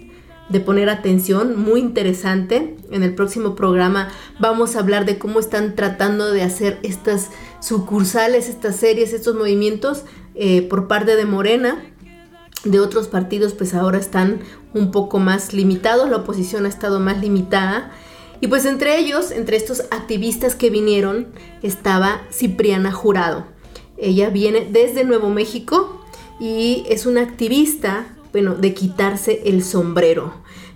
[0.48, 2.76] de poner atención, muy interesante.
[2.90, 7.30] En el próximo programa vamos a hablar de cómo están tratando de hacer estas
[7.60, 11.82] sucursales, estas series, estos movimientos eh, por parte de Morena.
[12.64, 14.40] De otros partidos pues ahora están
[14.74, 17.92] un poco más limitados, la oposición ha estado más limitada.
[18.40, 21.28] Y pues entre ellos, entre estos activistas que vinieron,
[21.62, 23.46] estaba Cipriana Jurado.
[23.96, 26.04] Ella viene desde Nuevo México
[26.38, 30.32] y es una activista bueno, de quitarse el sombrero.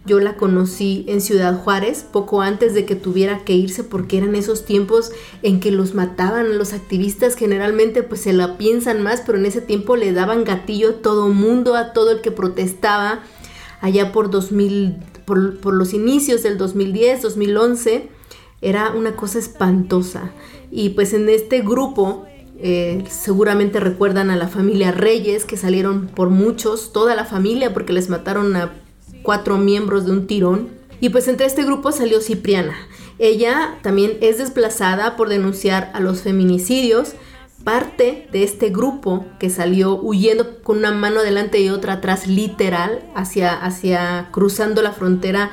[0.06, 4.34] Yo la conocí en Ciudad Juárez poco antes de que tuviera que irse porque eran
[4.34, 7.36] esos tiempos en que los mataban los activistas.
[7.36, 11.28] Generalmente pues se la piensan más pero en ese tiempo le daban gatillo a todo
[11.28, 13.20] mundo, a todo el que protestaba.
[13.82, 14.96] Allá por 2000,
[15.26, 18.08] por, los inicios del 2010, 2011
[18.62, 20.32] era una cosa espantosa.
[20.70, 22.24] Y pues en este grupo
[22.62, 27.92] eh, seguramente recuerdan a la familia Reyes, que salieron por muchos, toda la familia, porque
[27.92, 28.72] les mataron a
[29.22, 30.68] cuatro miembros de un tirón.
[31.00, 32.74] Y pues entre este grupo salió Cipriana.
[33.18, 37.12] Ella también es desplazada por denunciar a los feminicidios.
[37.64, 43.02] Parte de este grupo que salió huyendo con una mano adelante y otra atrás, literal,
[43.14, 45.50] hacia, hacia cruzando la frontera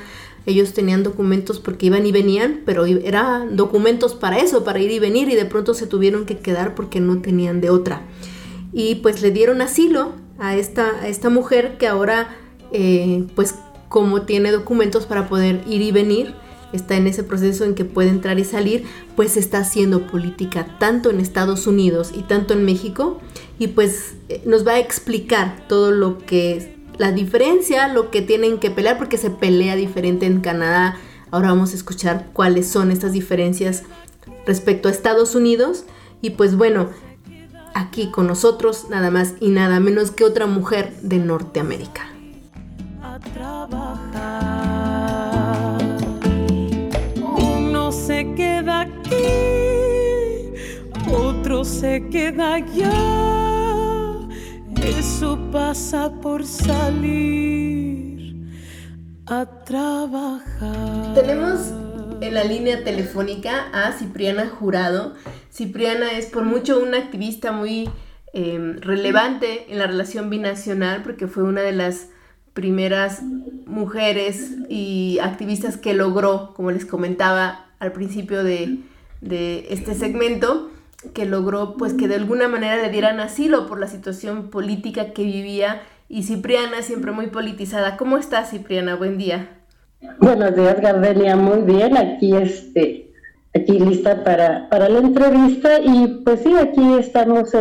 [0.48, 4.98] ellos tenían documentos porque iban y venían, pero eran documentos para eso, para ir y
[4.98, 8.04] venir, y de pronto se tuvieron que quedar porque no tenían de otra.
[8.72, 12.30] Y pues le dieron asilo a esta, a esta mujer que ahora,
[12.72, 13.56] eh, pues
[13.90, 16.34] como tiene documentos para poder ir y venir,
[16.72, 18.86] está en ese proceso en que puede entrar y salir,
[19.18, 23.20] pues está haciendo política tanto en Estados Unidos y tanto en México,
[23.60, 28.60] y pues eh, nos va a explicar todo lo que la diferencia, lo que tienen
[28.60, 30.98] que pelear, porque se pelea diferente en Canadá.
[31.32, 33.84] Ahora vamos a escuchar cuáles son estas diferencias
[34.46, 35.86] respecto a Estados Unidos.
[36.22, 36.90] Y pues bueno,
[37.74, 42.10] aquí con nosotros nada más y nada menos que otra mujer de Norteamérica.
[43.02, 44.58] A trabajar.
[47.16, 49.26] Uno se queda aquí,
[51.12, 53.37] otro se queda allá
[54.88, 58.36] eso pasa por salir
[59.26, 61.14] a trabajar.
[61.14, 61.74] Tenemos
[62.22, 65.14] en la línea telefónica a Cipriana Jurado.
[65.52, 67.90] Cipriana es por mucho una activista muy
[68.34, 72.08] em, relevante en la relación binacional porque fue una de las
[72.54, 73.22] primeras
[73.66, 78.80] mujeres y activistas que logró, como les comentaba al principio de,
[79.22, 80.72] de este segmento,
[81.14, 85.24] que logró pues que de alguna manera le dieran asilo por la situación política que
[85.24, 87.98] vivía y Cipriana siempre muy politizada.
[87.98, 88.96] ¿Cómo estás Cipriana?
[88.96, 89.50] Buen día.
[90.20, 93.12] Buenos días Gardelia, muy bien, aquí este,
[93.56, 97.54] aquí lista para, para la entrevista y pues sí, aquí estamos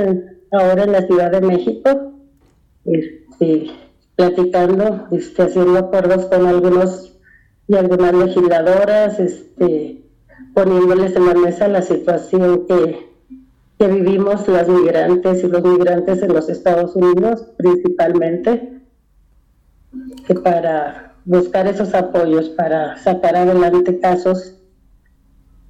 [0.53, 2.13] ahora en la Ciudad de México,
[2.85, 3.71] este,
[4.17, 7.19] platicando, este, haciendo acuerdos con algunos
[7.69, 10.03] y algunas legisladoras, este,
[10.55, 13.07] poniéndoles en la mesa la situación que
[13.79, 18.81] que vivimos las migrantes y los migrantes en los Estados Unidos principalmente,
[20.43, 24.55] para buscar esos apoyos para sacar adelante casos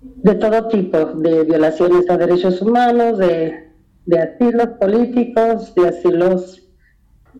[0.00, 3.70] de todo tipo, de violaciones a derechos humanos, de,
[4.04, 6.62] de asilos políticos, de asilos,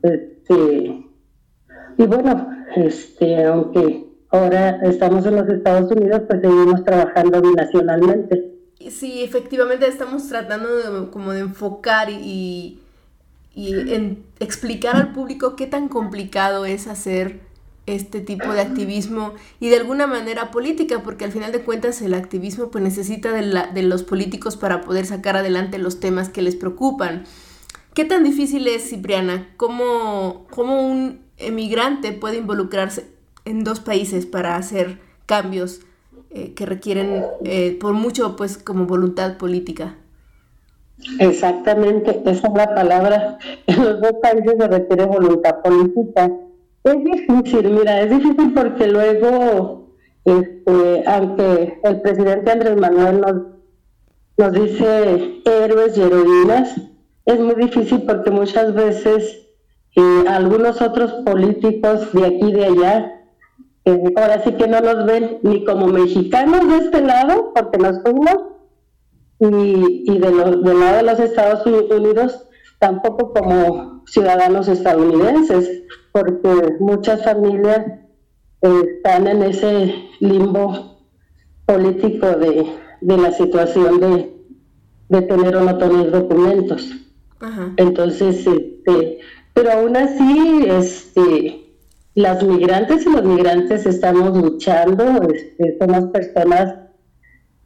[0.02, 1.04] este,
[1.98, 8.45] y bueno, este, aunque ahora estamos en los Estados Unidos, pues seguimos trabajando binacionalmente
[8.90, 12.80] sí, efectivamente estamos tratando de, como de enfocar y,
[13.54, 13.74] y
[14.40, 17.40] explicar al público qué tan complicado es hacer
[17.86, 22.14] este tipo de activismo y de alguna manera política, porque al final de cuentas el
[22.14, 26.42] activismo pues necesita de, la, de los políticos para poder sacar adelante los temas que
[26.42, 27.24] les preocupan.
[27.94, 29.48] ¿Qué tan difícil es, Cipriana?
[29.56, 33.08] ¿Cómo, cómo un emigrante puede involucrarse
[33.44, 35.80] en dos países para hacer cambios
[36.36, 39.96] eh, que requieren eh, por mucho pues como voluntad política.
[41.18, 43.38] Exactamente, esa es la palabra.
[43.66, 46.30] En los dos países se requiere voluntad política.
[46.84, 49.88] Es difícil, mira, es difícil porque luego,
[50.26, 53.34] este, aunque el presidente Andrés Manuel nos,
[54.36, 56.76] nos dice héroes y heroínas,
[57.24, 59.46] es muy difícil porque muchas veces
[59.96, 63.25] eh, algunos otros políticos de aquí y de allá,
[64.16, 68.36] ahora sí que no nos ven ni como mexicanos de este lado, porque nos fuimos,
[69.38, 72.46] y, y de del lado de los Estados Unidos
[72.78, 75.82] tampoco como ciudadanos estadounidenses,
[76.12, 77.86] porque muchas familias
[78.62, 80.98] eh, están en ese limbo
[81.66, 82.66] político de,
[83.00, 84.36] de la situación de,
[85.08, 86.90] de, tener o no tener documentos.
[87.76, 89.18] Entonces, este,
[89.52, 91.65] pero aún así, este,
[92.16, 95.04] las migrantes y los migrantes estamos luchando,
[95.34, 96.74] este, somos personas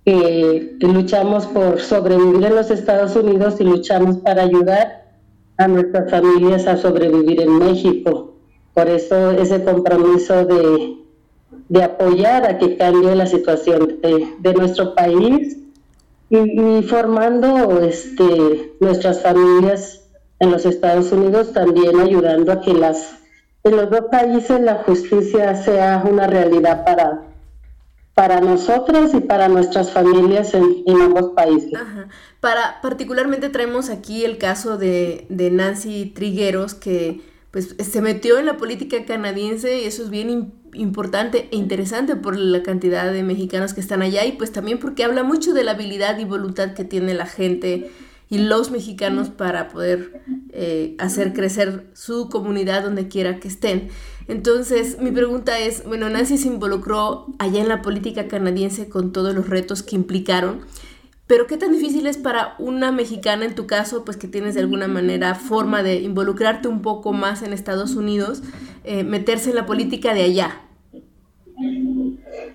[0.04, 5.06] que, luchamos por sobrevivir en los Estados Unidos y luchamos para ayudar
[5.56, 8.34] a nuestras familias a sobrevivir en México.
[8.74, 10.96] Por eso ese compromiso de,
[11.68, 15.58] de apoyar a que cambie la situación de, nuestro país
[16.28, 20.08] y, formando este, nuestras familias
[20.40, 23.19] en los Estados Unidos, también ayudando a que las
[23.64, 27.22] en los dos países la justicia sea una realidad para,
[28.14, 31.72] para nosotros y para nuestras familias en, ambos países.
[32.40, 38.56] Para, particularmente traemos aquí el caso de, Nancy Trigueros, que pues se metió en la
[38.56, 43.80] política canadiense y eso es bien importante e interesante por la cantidad de mexicanos que
[43.80, 47.12] están allá y pues también porque habla mucho de la habilidad y voluntad que tiene
[47.12, 47.90] la gente
[48.30, 50.22] y los mexicanos para poder
[50.52, 53.88] eh, hacer crecer su comunidad donde quiera que estén.
[54.28, 59.34] Entonces, mi pregunta es, bueno, Nancy se involucró allá en la política canadiense con todos
[59.34, 60.60] los retos que implicaron,
[61.26, 64.60] pero ¿qué tan difícil es para una mexicana en tu caso, pues que tienes de
[64.60, 68.42] alguna manera forma de involucrarte un poco más en Estados Unidos,
[68.84, 70.60] eh, meterse en la política de allá?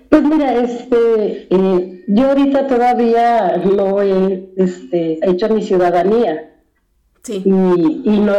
[0.08, 6.52] Pues mira, este, eh, yo ahorita todavía no he este, hecho mi ciudadanía.
[7.22, 7.42] Sí.
[7.44, 8.32] Y, y no,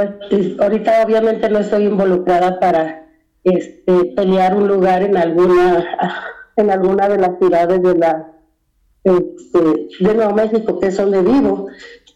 [0.60, 3.08] ahorita obviamente no estoy involucrada para
[3.44, 5.86] este, pelear un lugar en alguna,
[6.56, 8.34] en alguna de las ciudades de la
[9.04, 11.68] este, de Nuevo México, que es donde vivo,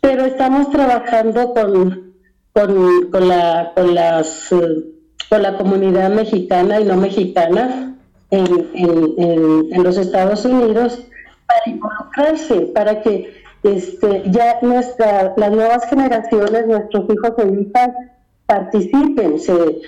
[0.02, 2.14] pero estamos trabajando con,
[2.54, 4.50] con, la, con, las,
[5.30, 7.96] con la comunidad mexicana y no mexicana
[8.32, 11.06] en, en, los Estados Unidos
[11.46, 17.90] para involucrarse, para que este, ya nuestra, las nuevas generaciones, nuestros hijos e hijas
[18.46, 19.82] participen, se,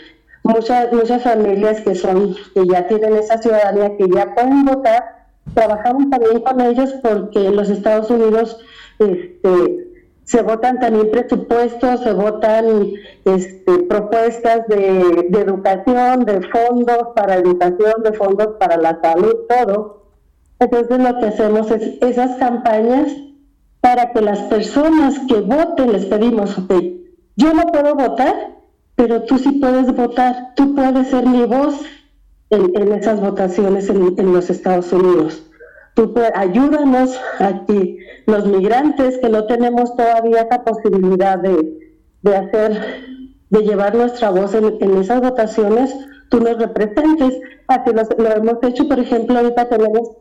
[0.43, 6.09] muchas, muchas familias que son, que ya tienen esa ciudadanía, que ya pueden votar, trabajamos
[6.09, 8.59] también con ellos porque en los Estados Unidos
[8.99, 9.82] este,
[10.23, 12.65] se votan también presupuestos, se votan
[13.25, 20.03] este, propuestas de, educación, de fondos para educación, de fondos para la salud, todo.
[20.59, 23.11] Entonces lo que hacemos es esas campañas
[23.81, 26.73] para que las personas que voten les pedimos, ok,
[27.35, 28.53] yo no puedo votar,
[28.95, 31.81] pero tú sí puedes votar, tú puedes ser mi voz
[32.49, 35.43] en, esas votaciones en, los Estados Unidos.
[35.95, 42.81] Tú ayúdanos a que los migrantes que no tenemos todavía esa posibilidad de, de hacer,
[43.49, 45.95] de llevar nuestra voz en, esas votaciones,
[46.29, 47.39] tú nos representes.
[47.67, 50.17] Así lo, lo hemos hecho, por ejemplo, ahorita tenemos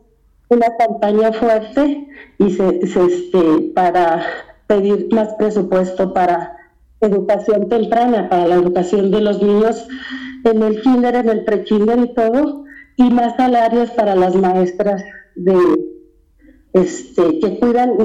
[0.49, 2.07] una campaña fuerte
[2.37, 4.23] y se, se este, para
[4.67, 6.55] pedir más presupuesto para
[7.01, 9.87] educación temprana, para la educación de los niños
[10.43, 12.65] en el kinder, en el prekinder y todo,
[12.97, 15.03] y más salarios para las maestras
[15.35, 15.57] de
[16.73, 17.97] este que cuidan,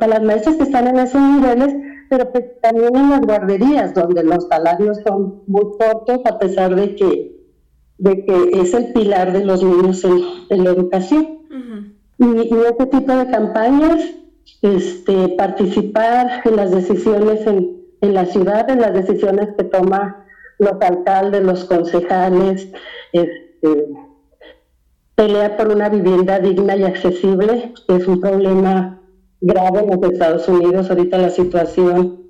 [0.00, 1.74] para las maestras que están en esos niveles,
[2.10, 6.96] pero pues también en las guarderías, donde los salarios son muy cortos, a pesar de
[6.96, 7.36] que,
[7.98, 11.38] de que es el pilar de los niños en, la educación.
[12.18, 14.00] y, y, este tipo de campañas,
[14.62, 20.16] este, participar en las decisiones en, en la ciudad, en las decisiones que toman
[20.58, 22.68] los alcaldes, los concejales,
[23.12, 23.88] este,
[25.16, 29.02] pelea por una vivienda digna y accesible, que es un problema
[29.40, 30.88] grave en los Estados Unidos.
[30.88, 32.22] Ahorita la situación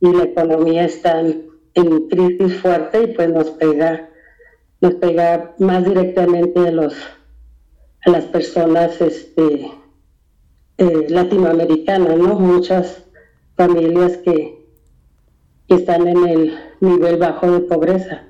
[0.00, 1.42] y la economía están
[1.74, 4.08] en crisis fuerte y pues nos pega,
[4.80, 6.94] nos pega más directamente a los
[8.06, 9.70] a las personas este,
[10.78, 12.40] eh, latinoamericanas, ¿no?
[12.40, 13.04] Muchas
[13.54, 14.60] familias que
[15.70, 18.24] que están en el nivel bajo de pobreza.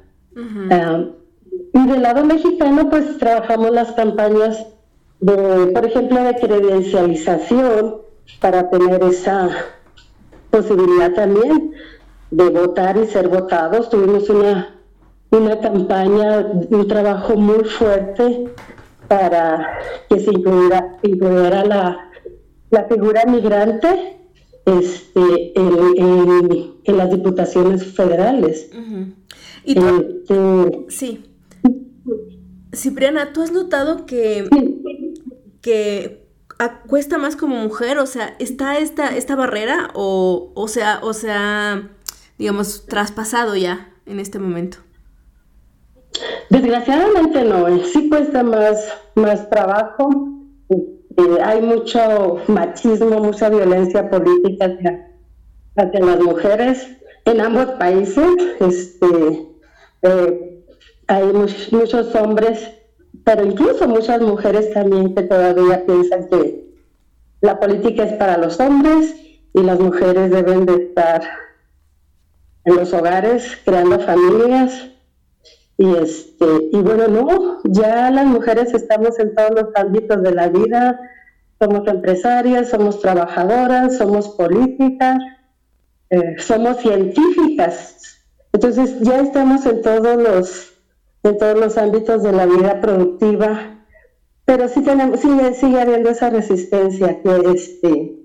[1.73, 4.67] Y del lado mexicano, pues trabajamos las campañas
[5.21, 7.97] por ejemplo, de credencialización
[8.41, 9.51] para tener esa
[10.51, 11.73] posibilidad también
[12.31, 13.91] de votar y ser votados.
[13.91, 14.79] Tuvimos una,
[15.31, 18.49] una campaña, un trabajo muy fuerte
[19.09, 22.11] para que se incluyera, la,
[22.71, 24.17] la figura migrante
[24.65, 28.71] este, en, en, las diputaciones federales.
[29.65, 31.30] ¿Y este, sí.
[32.73, 34.49] Cipriana, ¿tú has notado que,
[35.61, 36.27] que
[36.87, 37.99] cuesta más como mujer?
[37.99, 41.91] O sea, ¿está esta, esta barrera o, o, sea, o sea,
[42.39, 44.79] digamos, traspasado ya en este momento?
[46.51, 50.11] Desgraciadamente no, eh, sí cuesta más, más trabajo.
[50.69, 54.67] Eh, hay mucho machismo, mucha violencia política
[55.77, 56.89] hacia, las mujeres
[57.25, 58.27] en ambos países.
[58.61, 59.47] Este,
[60.03, 60.50] eh,
[61.11, 62.71] hay muchos hombres,
[63.25, 66.71] pero incluso muchas mujeres también que todavía piensan que
[67.41, 69.17] la política es para los hombres
[69.53, 71.23] y las mujeres deben de estar
[72.65, 74.89] en los hogares creando familias.
[75.77, 80.49] Y este y bueno no ya las mujeres estamos en todos los ámbitos de la
[80.49, 81.01] vida.
[81.59, 85.19] Somos empresarias somos trabajadoras somos políticas
[86.11, 88.21] eh, somos científicas.
[88.53, 90.71] Entonces ya estamos en todos los
[91.23, 93.85] en todos los ámbitos de la vida productiva
[94.45, 98.17] pero sí tenemos sigue sigue habiendo esa resistencia que este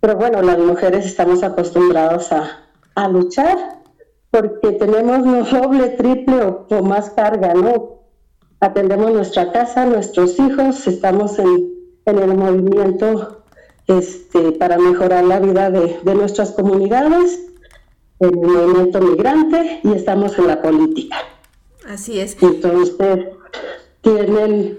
[0.00, 3.82] pero bueno las mujeres estamos acostumbrados a, a luchar
[4.32, 8.00] porque tenemos doble, triple o, más carga, ¿no?
[8.60, 11.70] Atendemos nuestra casa, nuestros hijos, estamos en,
[12.06, 13.44] el movimiento
[13.86, 17.40] este, para mejorar la vida de, nuestras comunidades,
[18.20, 21.16] en el movimiento migrante y estamos en la política.
[21.88, 22.36] Así es.
[22.40, 22.96] Entonces,
[24.02, 24.78] tienen,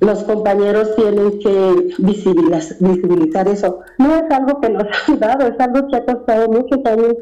[0.00, 3.80] los compañeros tienen que visibilizar, visibilizar eso.
[3.98, 7.16] No es algo que nos ha dado, es algo que ha costado mucho también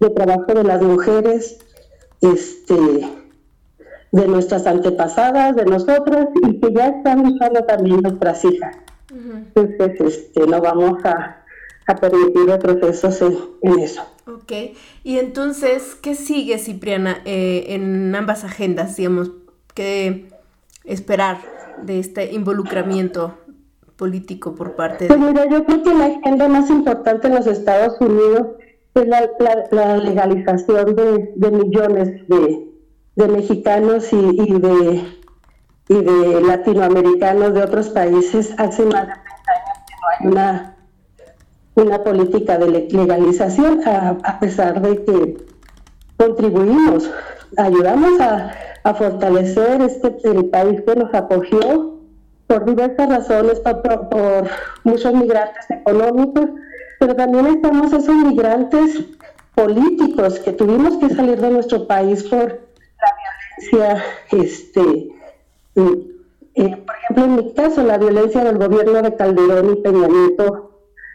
[0.00, 1.58] de trabajo de las mujeres,
[2.20, 3.08] este,
[4.12, 8.76] de nuestras antepasadas, de nosotras, y que ya están usando también nuestras hijas.
[9.10, 11.42] Entonces, este, no vamos a,
[11.86, 14.02] a permitir retrocesos en, en, eso.
[14.28, 14.52] Ok,
[15.04, 19.30] y entonces, ¿qué sigue, Cipriana, eh, en ambas agendas, digamos?
[19.72, 20.28] ¿Qué
[20.84, 21.38] esperar
[21.82, 23.38] de este involucramiento
[23.96, 25.08] político por parte de...
[25.08, 28.48] Pues mira, yo creo que la agenda más importante en los Estados Unidos
[28.94, 35.04] es la, legalización de, millones de, mexicanos y, de,
[35.88, 38.54] y de latinoamericanos de otros países.
[38.58, 40.77] Hace más de 30 años que no hay una,
[41.82, 45.36] una política de legalización, a, pesar de que
[46.16, 47.10] contribuimos,
[47.56, 48.52] ayudamos a,
[48.96, 51.98] fortalecer este el país que nos acogió
[52.46, 54.48] por diversas razones, por, por
[54.84, 56.46] muchos migrantes económicos,
[56.98, 59.04] pero también estamos esos migrantes
[59.54, 63.12] políticos que tuvimos que salir de nuestro país por la
[63.68, 65.10] violencia, este,
[65.76, 66.18] eh,
[66.54, 70.67] eh, por ejemplo, en mi caso, la violencia del gobierno de Calderón y Peña Nieto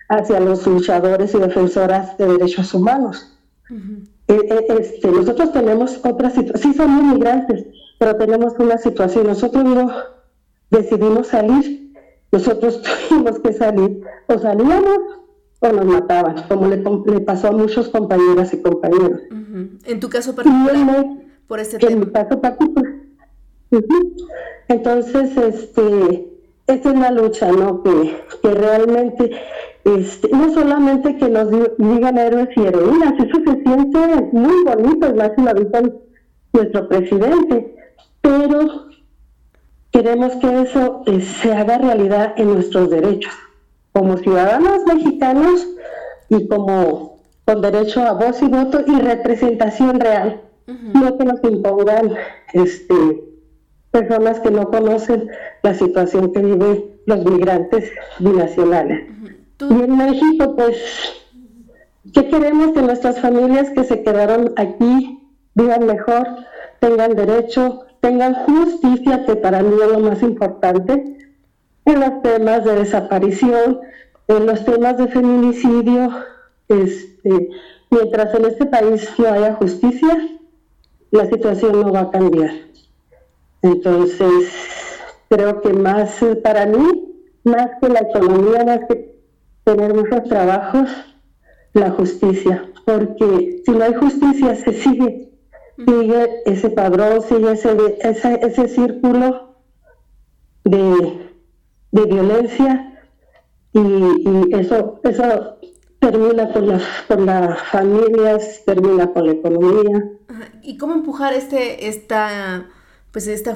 [0.10, 3.38] hacia los luchadores y defensoras de derechos humanos.
[4.28, 7.66] Eh, este, nosotros tenemos otra situación, sí somos migrantes,
[7.98, 9.92] pero tenemos una situación, nosotros no
[10.70, 11.94] decidimos salir,
[12.32, 15.00] nosotros tuvimos que salir, o salíamos
[15.60, 19.22] o nos mataban, como le, pasó a muchos compañeras y compañeros.
[19.86, 21.06] En tu caso particular,
[21.48, 21.92] por este tema.
[21.92, 22.94] En mi caso particular.
[24.68, 26.28] Entonces, este,
[26.68, 27.82] esta es la lucha, ¿no?
[27.84, 29.32] Que, que realmente,
[29.86, 35.32] este, no solamente que nos digan héroes y heroínas, eso se siente muy bonito, más
[35.36, 35.94] si lo dice
[36.54, 37.76] nuestro presidente,
[38.22, 38.88] pero
[39.92, 43.34] queremos que eso eh, se haga realidad en nuestros derechos
[43.94, 45.68] como ciudadanos mexicanos
[46.30, 52.14] y como con derecho a voz y voto y representación real, no que nos impongan
[52.54, 53.24] este,
[53.92, 55.30] personas que no conocen
[55.62, 59.10] la situación que viven los migrantes binacionales.
[59.70, 60.78] Y en México, pues,
[62.14, 65.20] ¿qué queremos que nuestras familias que se quedaron aquí
[65.56, 66.28] vivan mejor,
[66.80, 71.18] tengan derecho, tengan justicia, que para mí es lo más importante,
[71.86, 73.80] en los temas de desaparición,
[74.28, 76.10] en los temas de feminicidio,
[76.68, 77.50] este,
[77.90, 80.18] mientras en este país no haya justicia,
[81.12, 82.52] la situación no va a cambiar.
[83.62, 84.52] Entonces,
[85.30, 89.13] creo que más para mí, más que la economía, más que
[89.64, 90.90] tener muchos trabajos,
[91.74, 95.32] la justicia, porque si no hay justicia se sigue,
[95.78, 99.56] sigue ese padrón, sigue ese, ese, ese círculo
[100.64, 101.24] de
[101.94, 103.00] de violencia
[103.72, 105.60] y, eso, eso
[106.00, 110.12] termina con las, con las familias, termina con la economía.
[110.64, 112.68] ¿Y cómo empujar este, esta,
[113.12, 113.56] pues esta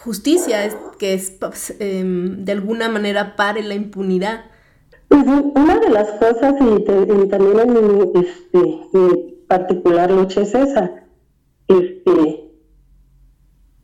[0.00, 1.36] justicia que es
[1.80, 4.44] em, de alguna manera pare la impunidad?
[5.08, 6.84] Pues, una de las cosas, y,
[7.28, 11.04] también en mi, este, particular lucha es esa,
[11.66, 12.50] este,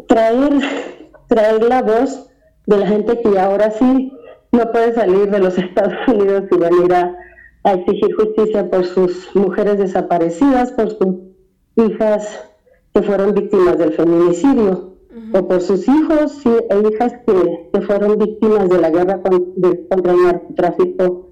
[0.07, 0.53] traer,
[1.29, 2.31] traer la voz
[2.67, 4.13] de la gente que ahora sí
[4.53, 7.17] no puede salir de los Estados Unidos y venir a,
[7.67, 11.17] exigir justicia por sus mujeres desaparecidas, por sus
[11.77, 12.51] hijas
[12.93, 14.94] que fueron víctimas del feminicidio,
[15.33, 21.31] o por sus hijos e hijas que, fueron víctimas de la guerra contra el narcotráfico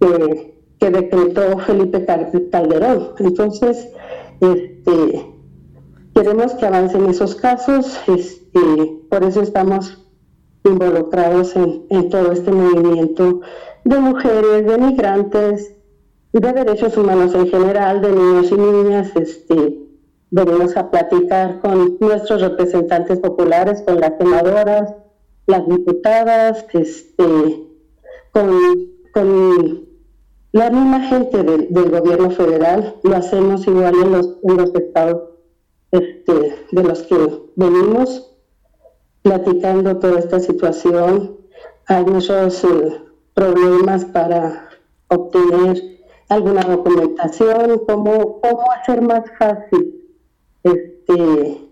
[0.00, 2.04] que, que decretó Felipe
[2.50, 3.10] Calderón.
[3.18, 3.88] Entonces,
[4.40, 5.26] este,
[6.14, 9.98] queremos que avancen esos casos, este, por eso estamos
[10.64, 13.40] involucrados en, todo este movimiento
[13.84, 15.74] de mujeres, de migrantes,
[16.32, 19.12] de derechos humanos en general, de niños y niñas.
[19.16, 19.89] Este,
[20.30, 24.94] venimos a platicar con nuestros representantes populares, con las senadoras,
[25.46, 27.66] las diputadas, este,
[28.32, 28.50] con,
[29.12, 29.88] con
[30.52, 32.96] la misma gente del, gobierno federal.
[33.02, 35.22] Lo hacemos igual en los, en los estados
[35.90, 38.32] este, de los que venimos
[39.22, 41.36] platicando toda esta situación.
[41.86, 43.02] Hay muchos eh,
[43.34, 44.68] problemas para
[45.08, 45.82] obtener
[46.28, 49.99] alguna documentación, cómo, cómo hacer más fácil
[50.62, 51.68] este,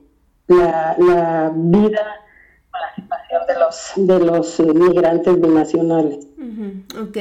[0.48, 2.24] la, la vida
[2.78, 6.26] la situación de los, de los eh, migrantes binacionales.
[7.00, 7.16] Ok.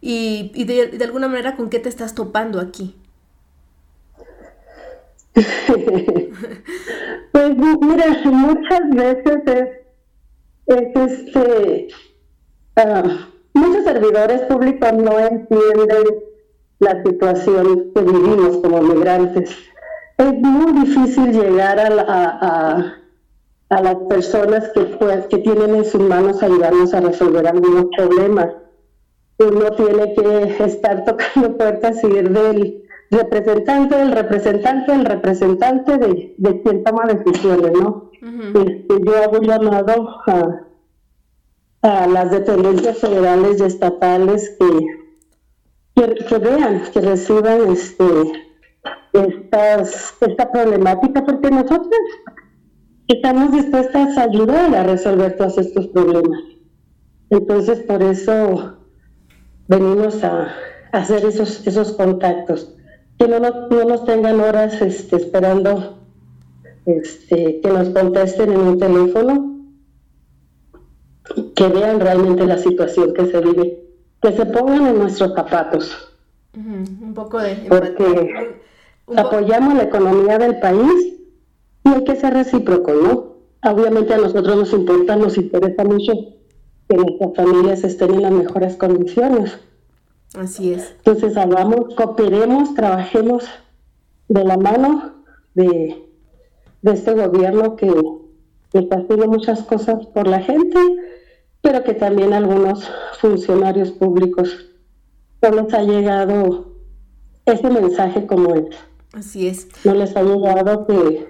[0.00, 2.96] ¿Y, y de, de, alguna manera con qué te estás topando aquí?
[7.32, 9.42] pues mira, muchas veces
[10.66, 11.88] es, este,
[12.76, 16.04] ah, muchos servidores públicos no entienden
[16.78, 19.56] la situación que vivimos como migrantes.
[20.18, 22.94] Es muy difícil llegar a, a,
[23.68, 28.48] a, las personas que, que tienen en sus manos ayudarnos a resolver algunos problemas.
[29.38, 36.34] Uno tiene que estar tocando puertas y ir del representante del representante del representante de,
[36.38, 38.10] de quien toma decisiones, ¿no?
[38.22, 40.62] yo hago llamado a,
[41.82, 48.04] a, las dependencias federales y estatales que, que, vean, que reciban este,
[49.12, 51.96] estas, esta problemática, porque nosotros
[53.08, 56.40] estamos dispuestas a ayudar a resolver todos estos problemas.
[57.30, 58.78] Entonces, por eso
[59.68, 60.52] venimos a,
[60.92, 62.72] hacer esos, esos contactos
[63.18, 65.98] que no, nos tengan horas este, esperando
[66.84, 69.56] este, que nos contesten en un teléfono,
[71.54, 73.84] que vean realmente la situación que se vive,
[74.22, 76.14] que se pongan en nuestros zapatos.
[76.54, 77.54] Un poco de...
[77.68, 78.60] Porque
[79.14, 81.14] apoyamos la economía del país
[81.84, 83.36] y hay que ser recíproco, ¿no?
[83.70, 86.12] Obviamente a nosotros nos importa, nos interesa mucho
[86.88, 89.58] que nuestras familias estén en las mejores condiciones
[90.36, 90.94] Así es.
[90.98, 93.44] Entonces hagamos, cooperemos, trabajemos
[94.28, 95.14] de la mano
[95.54, 96.02] de,
[96.82, 97.92] este gobierno que,
[98.72, 100.78] está haciendo muchas cosas por la gente,
[101.62, 102.86] pero que también algunos
[103.18, 104.66] funcionarios públicos
[105.40, 106.72] no les ha llegado
[107.46, 108.76] ese mensaje como es.
[109.16, 109.66] Así es.
[109.82, 111.26] No les ha llegado que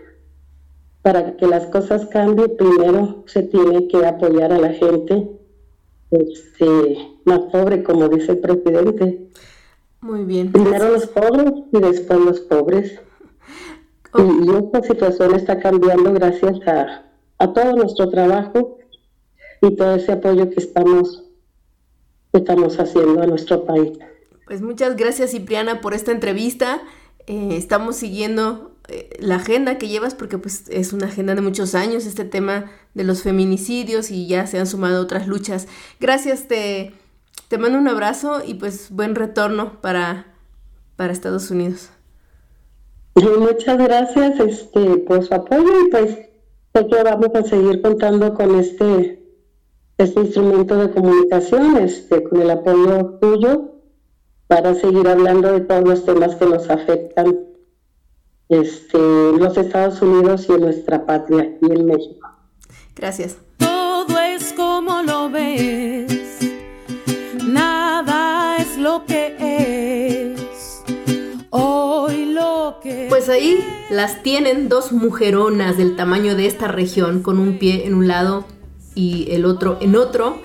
[1.02, 5.30] para que las cosas cambien, primero se tiene que apoyar a la gente
[6.10, 9.28] este, más pobre, como dice el presidente.
[10.00, 10.50] Muy bien.
[10.50, 13.00] Primero los pobres y después los pobres.
[14.18, 17.04] Y, esta situación está cambiando gracias a,
[17.38, 18.78] a, todo nuestro trabajo
[19.62, 21.22] y todo ese apoyo que estamos,
[22.32, 23.96] estamos haciendo a nuestro país.
[24.44, 26.82] Pues muchas gracias Cipriana por esta entrevista.
[27.26, 31.74] Eh, estamos siguiendo eh, la agenda que llevas, porque pues es una agenda de muchos
[31.74, 35.66] años, este tema de los feminicidios y ya se han sumado otras luchas.
[35.98, 36.92] Gracias, te,
[37.48, 40.26] te mando un abrazo y pues buen retorno para,
[40.94, 41.90] para Estados Unidos.
[43.14, 46.18] Muchas gracias este, por su apoyo y pues
[46.84, 49.24] que vamos a seguir contando con este,
[49.96, 53.75] este instrumento de comunicación, este, con el apoyo tuyo
[54.48, 57.36] para seguir hablando de todos los temas que nos afectan
[58.48, 62.28] este, los Estados Unidos y en nuestra patria aquí en México.
[62.94, 63.36] Gracias.
[63.58, 66.38] Todo es como lo ves,
[67.44, 69.34] nada es lo que
[70.34, 70.82] es.
[71.50, 73.06] Hoy lo que.
[73.08, 77.94] Pues ahí las tienen dos mujeronas del tamaño de esta región, con un pie en
[77.94, 78.44] un lado
[78.94, 80.38] y el otro en otro.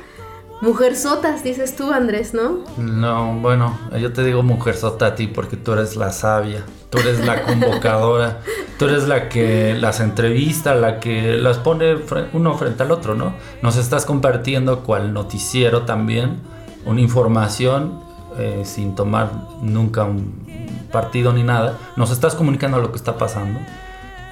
[0.62, 2.59] Mujer sotas, dices tú, Andrés, ¿no?
[2.78, 6.99] No, bueno, yo te digo mujer sota a ti porque tú eres la sabia, tú
[6.99, 8.41] eres la convocadora,
[8.78, 11.97] tú eres la que las entrevista, la que las pone
[12.34, 13.34] uno frente al otro, ¿no?
[13.64, 16.41] Nos estás compartiendo cual noticiero también,
[16.86, 17.99] una información
[18.38, 19.32] eh, sin tomar
[19.64, 23.59] nunca un partido ni nada, nos estás comunicando lo que está pasando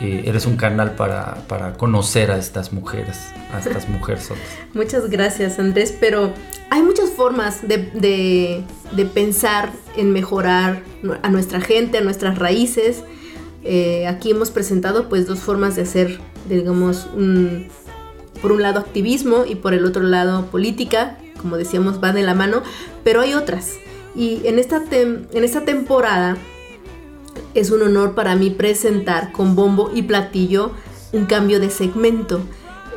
[0.01, 3.17] eh, eres un canal para, conocer a estas mujeres,
[3.53, 4.29] a estas mujeres.
[4.73, 6.31] Muchas gracias Andrés, pero
[6.69, 8.63] hay muchas formas de,
[9.13, 10.83] pensar en mejorar
[11.21, 13.03] a nuestra gente, a nuestras raíces.
[13.63, 17.09] Eh, aquí hemos presentado pues dos formas de hacer, digamos,
[18.41, 22.35] por un lado activismo y por el otro lado política, como decíamos, va de la
[22.35, 22.63] mano,
[23.03, 23.73] pero hay otras.
[24.15, 26.37] Y en esta, en esta temporada
[27.53, 30.71] es un honor para mí presentar con bombo y platillo
[31.11, 32.41] un cambio de segmento.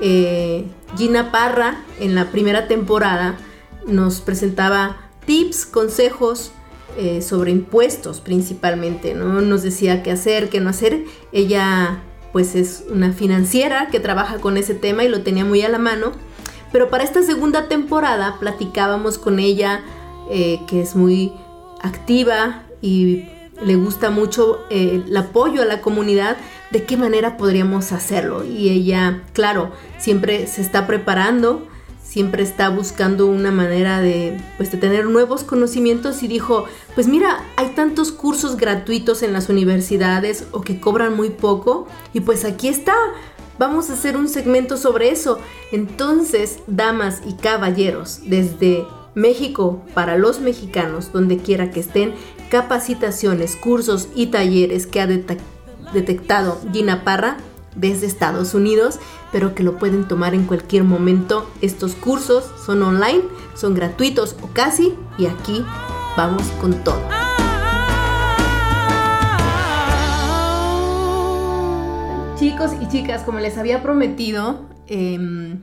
[0.00, 0.66] Eh,
[0.96, 3.36] Gina Parra en la primera temporada
[3.86, 6.52] nos presentaba tips, consejos
[6.98, 9.40] eh, sobre impuestos principalmente, ¿no?
[9.40, 11.04] Nos decía qué hacer, qué no hacer.
[11.32, 15.68] Ella pues es una financiera que trabaja con ese tema y lo tenía muy a
[15.68, 16.12] la mano.
[16.72, 19.82] Pero para esta segunda temporada platicábamos con ella,
[20.30, 21.32] eh, que es muy
[21.82, 23.24] activa y
[23.64, 26.36] le gusta mucho eh, el apoyo a la comunidad,
[26.70, 28.44] de qué manera podríamos hacerlo.
[28.44, 31.66] Y ella, claro, siempre se está preparando,
[32.02, 37.42] siempre está buscando una manera de, pues, de tener nuevos conocimientos y dijo, pues mira,
[37.56, 42.68] hay tantos cursos gratuitos en las universidades o que cobran muy poco y pues aquí
[42.68, 42.94] está.
[43.58, 45.38] Vamos a hacer un segmento sobre eso.
[45.72, 52.14] Entonces, damas y caballeros, desde México para los mexicanos, donde quiera que estén,
[52.52, 57.38] capacitaciones, cursos y talleres que ha detectado Gina Parra
[57.76, 59.00] desde Estados Unidos,
[59.32, 61.50] pero que lo pueden tomar en cualquier momento.
[61.62, 63.22] Estos cursos son online,
[63.54, 65.64] son gratuitos o casi, y aquí
[66.14, 67.00] vamos con todo.
[72.38, 75.62] Chicos y chicas, como les había prometido, em,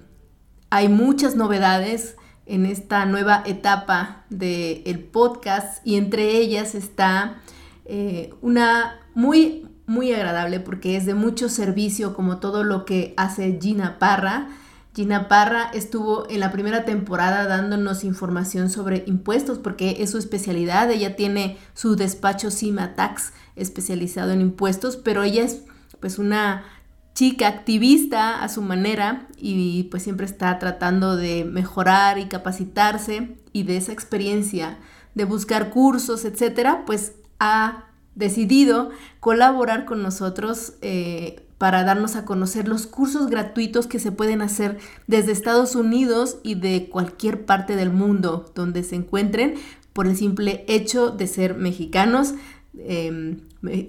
[0.72, 2.16] hay muchas novedades
[2.50, 7.42] en esta nueva etapa del el podcast y entre ellas está
[7.86, 13.58] eh, una muy muy agradable porque es de mucho servicio como todo lo que hace
[13.60, 14.50] Gina Parra.
[14.96, 20.92] Gina Parra estuvo en la primera temporada dándonos información sobre impuestos porque es su especialidad.
[20.92, 25.64] Ella tiene su despacho Cima Tax especializado en impuestos, pero ella es
[26.00, 26.64] pues una
[27.14, 33.64] chica activista a su manera y pues siempre está tratando de mejorar y capacitarse y
[33.64, 34.78] de esa experiencia
[35.16, 37.86] de buscar cursos, etcétera, pues ha
[38.16, 38.90] decidido
[39.20, 44.78] colaborar con nosotros eh, para darnos a conocer los cursos gratuitos que se pueden hacer
[45.08, 49.56] desde Estados Unidos y de cualquier parte del mundo donde se encuentren
[49.94, 52.34] por el simple hecho de ser mexicanos.
[52.78, 53.38] Em,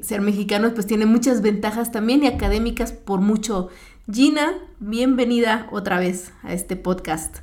[0.00, 3.68] ser mexicanos pues tiene muchas ventajas también y académicas por mucho.
[4.10, 7.38] Gina, bienvenida otra vez a este podcast.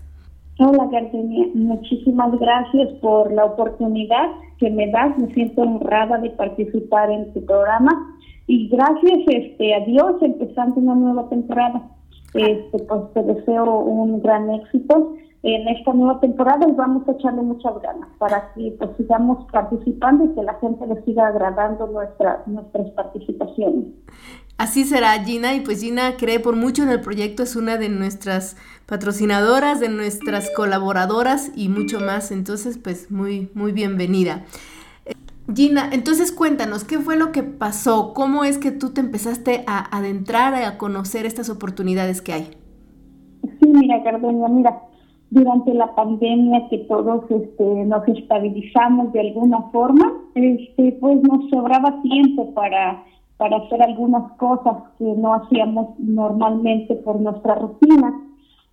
[0.60, 7.12] Hola Gardenia, muchísimas gracias por la oportunidad que me das, me siento honrada de participar
[7.12, 8.18] en tu programa
[8.48, 11.84] y gracias este, a Dios empezando una nueva temporada.
[12.34, 17.42] Este, pues te deseo un gran éxito en esta nueva temporada y vamos a echarle
[17.42, 22.44] muchas ganas para que pues, sigamos participando y que la gente le siga agradando nuestra,
[22.48, 23.86] nuestras participaciones.
[24.58, 27.90] Así será Gina y pues Gina cree por mucho en el proyecto, es una de
[27.90, 28.58] nuestras
[28.88, 34.46] patrocinadoras, de nuestras colaboradoras y mucho más, entonces pues muy, muy bienvenida.
[35.54, 38.14] Gina, entonces cuéntanos, ¿qué fue lo que pasó?
[38.14, 42.58] ¿Cómo es que tú te empezaste a adentrar, a conocer estas oportunidades que hay?
[43.60, 44.82] Sí, mira, Gardenia, mira,
[45.30, 52.02] durante la pandemia que todos este, nos estabilizamos de alguna forma, este, pues nos sobraba
[52.02, 53.04] tiempo para,
[53.38, 58.14] para hacer algunas cosas que no hacíamos normalmente por nuestra rutina.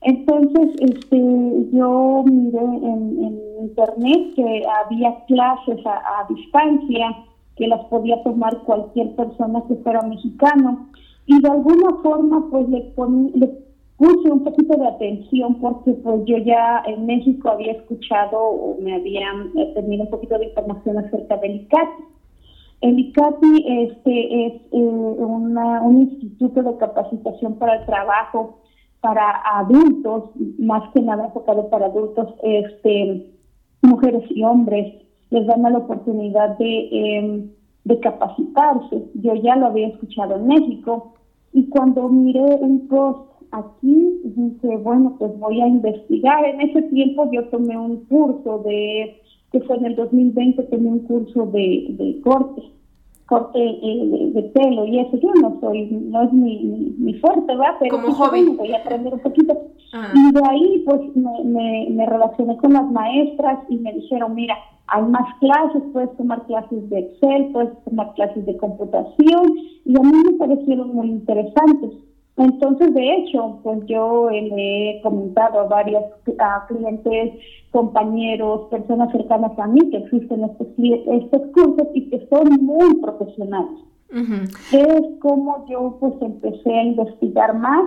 [0.02, 7.16] Entonces, este, yo miré en, internet que había clases a, distancia
[7.56, 10.86] que las podía tomar cualquier persona que fuera mexicano
[11.24, 12.92] y de alguna forma pues le,
[13.34, 13.63] le
[13.96, 18.94] puse un poquito de atención porque pues yo ya en México había escuchado o me
[18.94, 22.04] habían eh, tenido un poquito de información acerca del ICATI.
[22.80, 28.60] El ICATI este, es eh, un instituto de capacitación para el trabajo
[29.04, 33.26] para adultos, más que nada enfocado para adultos, este,
[33.82, 34.94] mujeres y hombres,
[35.28, 37.50] les dan la oportunidad de, em,
[37.84, 39.04] de capacitarse.
[39.14, 41.16] Yo ya lo había escuchado en México
[41.52, 46.44] y cuando miré un post aquí dije, bueno, pues voy a investigar.
[46.44, 49.20] En ese tiempo yo tomé un curso de,
[49.52, 52.62] que fue en el 2020, tomé un curso de, de corte,
[53.26, 55.16] corte eh, de, pelo y eso.
[55.18, 57.76] Yo no soy, no es mi, mi, fuerte, ¿verdad?
[57.80, 58.56] Pero Como joven.
[58.56, 59.56] voy a aprender un poquito.
[60.12, 64.56] Y de ahí, pues, me, me, me relacioné con las maestras y me dijeron, mira,
[64.88, 70.00] hay más clases, puedes tomar clases de Excel, puedes tomar clases de computación y a
[70.00, 71.92] mí me parecieron muy interesantes.
[72.36, 76.02] Entonces, de hecho, pues yo le he comentado a varios
[76.66, 77.34] clientes,
[77.70, 83.80] compañeros, personas cercanas a mí que existen estos, estos cursos y que son muy profesionales.
[84.72, 87.84] Es como yo pues empecé a investigar más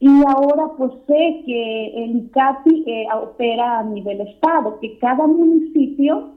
[0.00, 6.30] y ahora pues sé que el ICAPI eh, opera a nivel estado, que cada municipio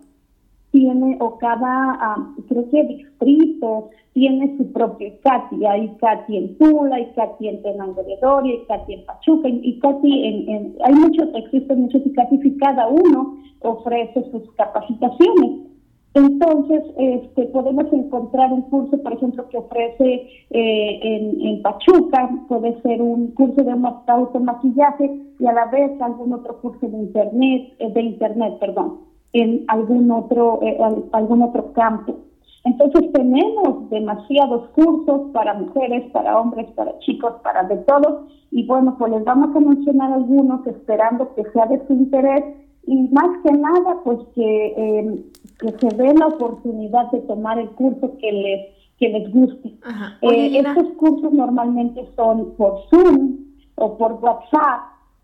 [0.71, 5.66] tiene, o cada, creo que distrito tiene su propio ICATI.
[5.66, 10.76] Hay ICATI en Tula, ICATI en Tenango de Doria, ICATI en Pachuca, ICATI en, en,
[10.84, 15.72] hay muchos, existen muchos ICATI y cada uno ofrece sus capacitaciones.
[16.14, 22.82] Entonces, este, podemos encontrar un curso, por ejemplo, que ofrece eh, en, en, Pachuca, puede
[22.82, 23.72] ser un curso de
[24.07, 25.09] automaquillaje
[25.39, 28.99] y a la vez algún otro curso de internet, eh, de internet, perdón,
[29.32, 30.78] en algún otro, eh,
[31.14, 32.18] algún otro campo.
[32.64, 38.28] Entonces tenemos demasiados cursos para mujeres, para hombres, para chicos, para de todo.
[38.51, 42.43] Y bueno, pues les vamos a mencionar algunos esperando que sea de su interés
[42.86, 45.26] y más que nada, pues que, eh,
[45.59, 49.74] que se dé la oportunidad de tomar el curso que les, que les guste.
[50.22, 53.38] Eh, estos cursos normalmente son por Zoom
[53.76, 54.82] o por WhatsApp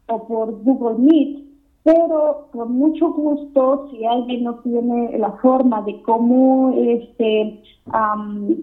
[0.08, 1.47] o por Google Meet,
[1.88, 7.62] pero con mucho gusto, si alguien no tiene la forma de cómo, este,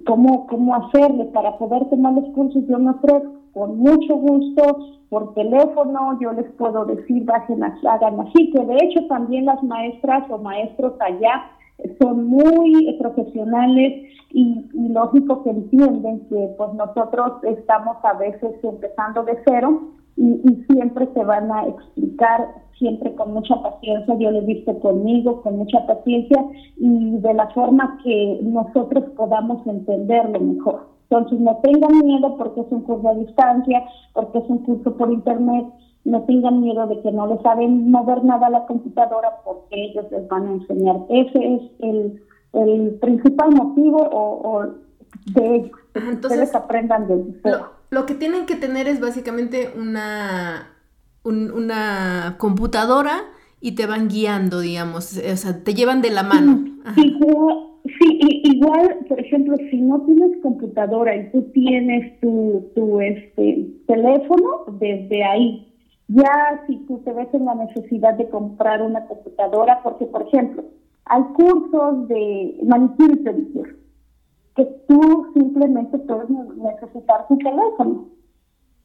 [0.05, 4.77] cómo, cómo hacerle para poder tomar los cursos, yo me ofrezco con mucho gusto
[5.09, 10.31] por teléfono, yo les puedo decir, bajen, hagan así, que de hecho también las maestras
[10.31, 11.51] o maestros allá
[12.03, 14.03] son muy profesionales
[14.33, 19.81] y, lógico que entienden que pues nosotros estamos a veces empezando de cero
[20.25, 22.49] y, y, siempre se van a explicar
[22.79, 26.45] siempre con mucha paciencia, yo lo he visto conmigo, con mucha paciencia
[26.77, 30.89] y de la forma que nosotros podamos entenderlo mejor.
[31.11, 35.13] Entonces no tengan miedo porque es un curso a distancia, porque es un curso por
[35.13, 35.67] internet,
[36.05, 40.07] no tengan miedo de que no les saben mover nada a la computadora porque ellos
[40.11, 40.97] les van a enseñar.
[41.09, 42.23] Ese es el,
[42.53, 44.65] el principal motivo o,
[45.35, 50.77] de ellos, que ustedes aprendan de lo, lo, que tienen que tener es básicamente una,
[51.25, 53.25] una computadora
[53.61, 56.65] y te van guiando, digamos, o sea, te llevan de la mano.
[56.95, 57.17] Sí,
[57.85, 64.65] Sí, igual, por ejemplo, si no tienes computadora y tú tienes tu, tu este, teléfono,
[64.81, 65.69] desde ahí,
[66.09, 70.65] ya si tú te ves en la necesidad de comprar una computadora, porque, por ejemplo,
[71.05, 73.77] hay cursos de manicure y pedicure,
[74.55, 78.09] que tú simplemente puedes necesitar tu teléfono.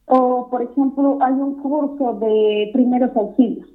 [0.06, 3.68] O, por ejemplo, hay un curso de primeros auxilios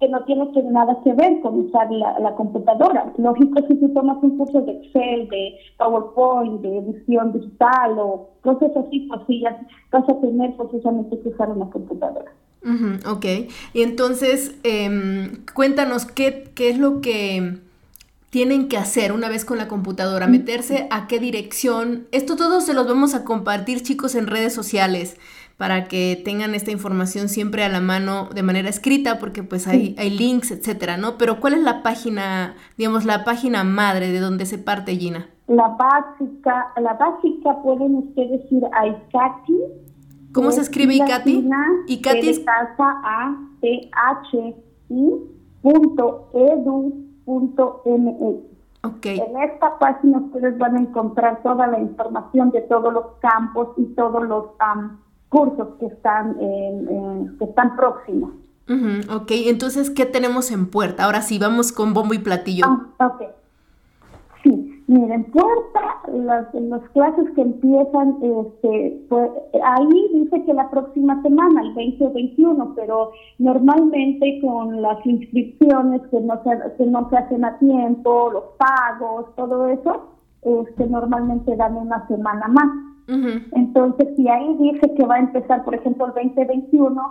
[0.00, 3.12] que no tiene que nada que ver con usar la, computadora.
[3.16, 8.70] Lógico, si tú tomas un curso de Excel, de PowerPoint, de edición digital o cosas
[8.76, 9.42] así, pues sí,
[9.90, 12.30] vas a tener precisamente que usar una computadora.
[13.10, 13.24] ok,
[13.74, 17.58] y entonces em, cuéntanos qué, qué es lo que
[18.30, 22.06] tienen que hacer una vez con la computadora, meterse a qué dirección.
[22.12, 25.16] Esto todo se los vamos a compartir chicos en redes sociales
[25.56, 29.96] para que tengan esta información siempre a la mano de manera escrita, porque pues hay,
[29.98, 31.18] hay links, etcétera, ¿no?
[31.18, 35.28] Pero ¿cuál es la página, digamos, la página madre de donde se parte, Gina?
[35.48, 39.56] La básica, la básica pueden ustedes ir a ICATI.
[40.32, 41.48] ¿Cómo se escribe ICATI?
[41.88, 44.54] ICATI es casa a t h
[44.90, 45.10] i
[45.62, 47.82] punto edu punto
[48.80, 49.18] Okay.
[49.18, 53.84] En esta página ustedes van a encontrar toda la información de todos los campos y
[53.94, 54.46] todos los
[55.28, 58.30] cursos que están, que están próximos.
[59.10, 61.04] ok, entonces, ¿qué tenemos en puerta?
[61.04, 62.64] Ahora sí, vamos con bombo y platillo.
[62.66, 63.22] Ah, ok.
[64.88, 69.30] Miren, puerta, las, las clases que empiezan, este, pues,
[69.62, 76.00] ahí dice que la próxima semana, el 20 o 21, pero normalmente con las inscripciones
[76.10, 80.08] que no se, que no se hacen a tiempo, los pagos, todo eso,
[80.40, 82.68] este, normalmente dan una semana más.
[83.52, 87.02] Entonces, si ahí dice que va a empezar, por ejemplo, el 2021,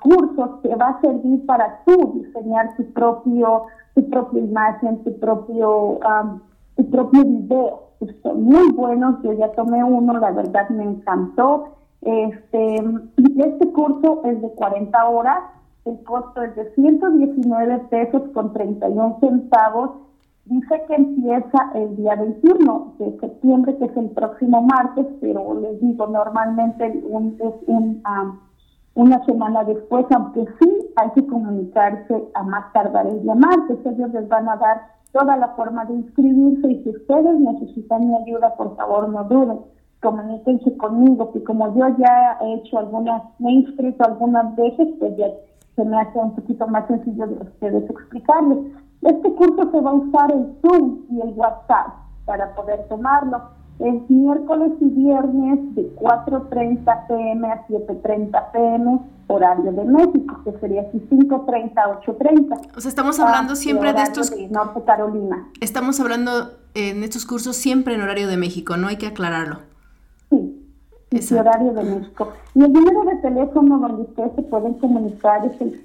[0.00, 6.00] cursos te va a servir para tú diseñar tu propio, tu propia imagen, tu propio,
[6.76, 7.84] tu propio video
[8.22, 11.76] son muy buenos, yo ya tomé uno, la verdad me encantó.
[12.02, 12.76] Este,
[13.36, 15.38] este curso es de 40 horas,
[15.84, 19.90] el costo es de 119 pesos con 31 centavos.
[20.46, 25.80] Dice que empieza el día 21 de septiembre, que es el próximo martes, pero les
[25.80, 28.02] digo, normalmente es un,
[28.94, 33.78] una semana después, aunque sí hay que comunicarse a más tardar el día martes.
[33.86, 34.82] Ellos les van a dar
[35.12, 39.60] toda la forma de inscribirse y si ustedes necesitan mi ayuda, por favor no duden,
[40.02, 45.16] comuníquense conmigo, que como yo ya he hecho algunas, me he inscrito algunas veces, pues
[45.16, 45.28] ya
[45.74, 48.58] se me hace un poquito más sencillo de ustedes explicarles.
[49.04, 51.88] Este curso se va a usar el Zoom y el WhatsApp
[52.24, 53.42] para poder tomarlo.
[53.78, 60.82] Es miércoles y viernes de 4.30 pm a 7.30 pm horario de México, que sería
[60.82, 62.76] así 5.30 a 8.30.
[62.76, 64.30] O sea, estamos hablando ah, siempre de estos...
[64.30, 65.48] De Norte Carolina.
[65.60, 68.88] Estamos hablando en estos cursos siempre en horario de México, ¿no?
[68.88, 69.58] Hay que aclararlo.
[70.30, 70.66] Sí,
[71.10, 72.32] en horario de México.
[72.54, 75.82] Y el número de teléfono donde ustedes se pueden comunicar es el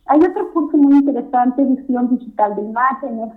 [0.05, 3.33] Hay otro curso muy interesante, edición digital de imágenes.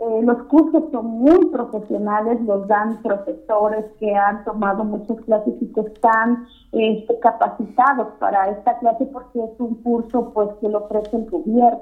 [0.00, 5.66] Eh, los cursos son muy profesionales, los dan profesores que han tomado muchas clases y
[5.72, 11.16] que están este, capacitados para esta clase porque es un curso pues que lo ofrece
[11.16, 11.80] el gobierno.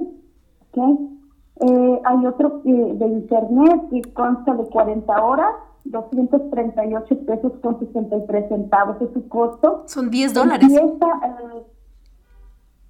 [1.61, 8.49] Eh, hay otro eh, de internet que consta de 40 horas 238 pesos con 63
[8.49, 9.85] centavos es su costo.
[9.87, 10.73] Son 10 dólares.
[10.73, 10.99] Eh,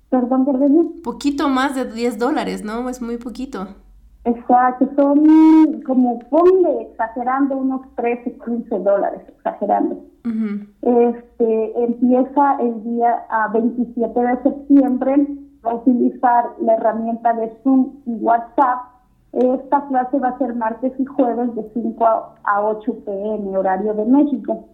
[0.08, 0.94] perdón, perdón.
[1.04, 2.88] Poquito más de 10 dólares, ¿no?
[2.88, 3.68] Es muy poquito.
[4.24, 10.04] Exacto, son como, ponle, exagerando, unos 13, 15 dólares, exagerando.
[10.82, 15.26] este Empieza el día 27 de septiembre,
[15.62, 18.98] a utilizar la herramienta de Zoom y WhatsApp
[19.32, 24.04] esta clase va a ser martes y jueves de 5 a 8 pm, horario de
[24.06, 24.64] México.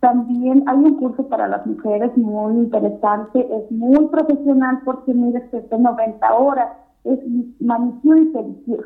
[0.00, 5.78] También hay un curso para las mujeres muy interesante, es muy profesional porque mire, de
[5.78, 6.70] 90 horas,
[7.04, 7.18] es
[7.60, 8.84] manicure y pedicure,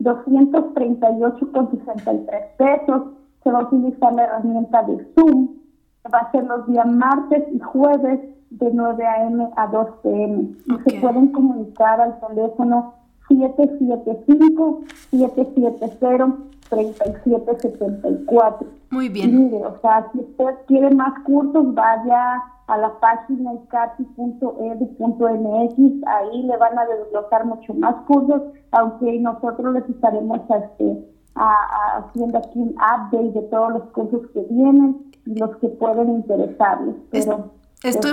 [0.00, 3.02] 238,63 pesos.
[3.42, 5.56] Se va a utilizar la herramienta de Zoom
[6.12, 8.20] va a ser los días martes y jueves
[8.50, 9.48] de 9 a.m.
[9.56, 10.48] a 2 p.m.
[10.66, 12.94] Y se pueden comunicar al teléfono
[16.70, 18.66] 775-770-3774.
[18.90, 19.50] Muy bien.
[19.50, 24.48] Mire, o sea, si usted quiere más cursos, vaya a la página icati.edu.mx,
[26.06, 32.58] ahí le van a desglosar mucho más cursos, aunque nosotros les estaremos este, haciendo aquí
[32.58, 36.96] un update de todos los cursos que vienen y los que pueden interesarles.
[37.10, 37.50] Pero
[37.82, 38.08] esto,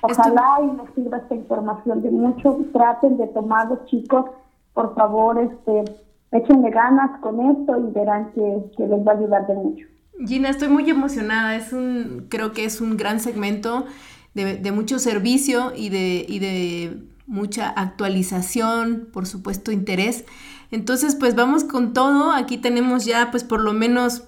[0.00, 2.58] pues, ojalá y les sirva esta información de mucho.
[2.72, 4.26] Traten de tomarlo, chicos.
[4.72, 5.84] Por favor, este,
[6.32, 8.40] échenle ganas con esto y verán que,
[8.78, 9.86] les va a ayudar de mucho.
[10.26, 11.56] Gina, estoy muy emocionada.
[11.56, 13.86] Es un, creo que es un gran segmento
[14.34, 20.24] de, de mucho servicio y de, y de mucha actualización, por supuesto, interés.
[20.70, 22.32] Entonces, pues vamos con todo.
[22.32, 24.24] Aquí tenemos ya, pues por lo menos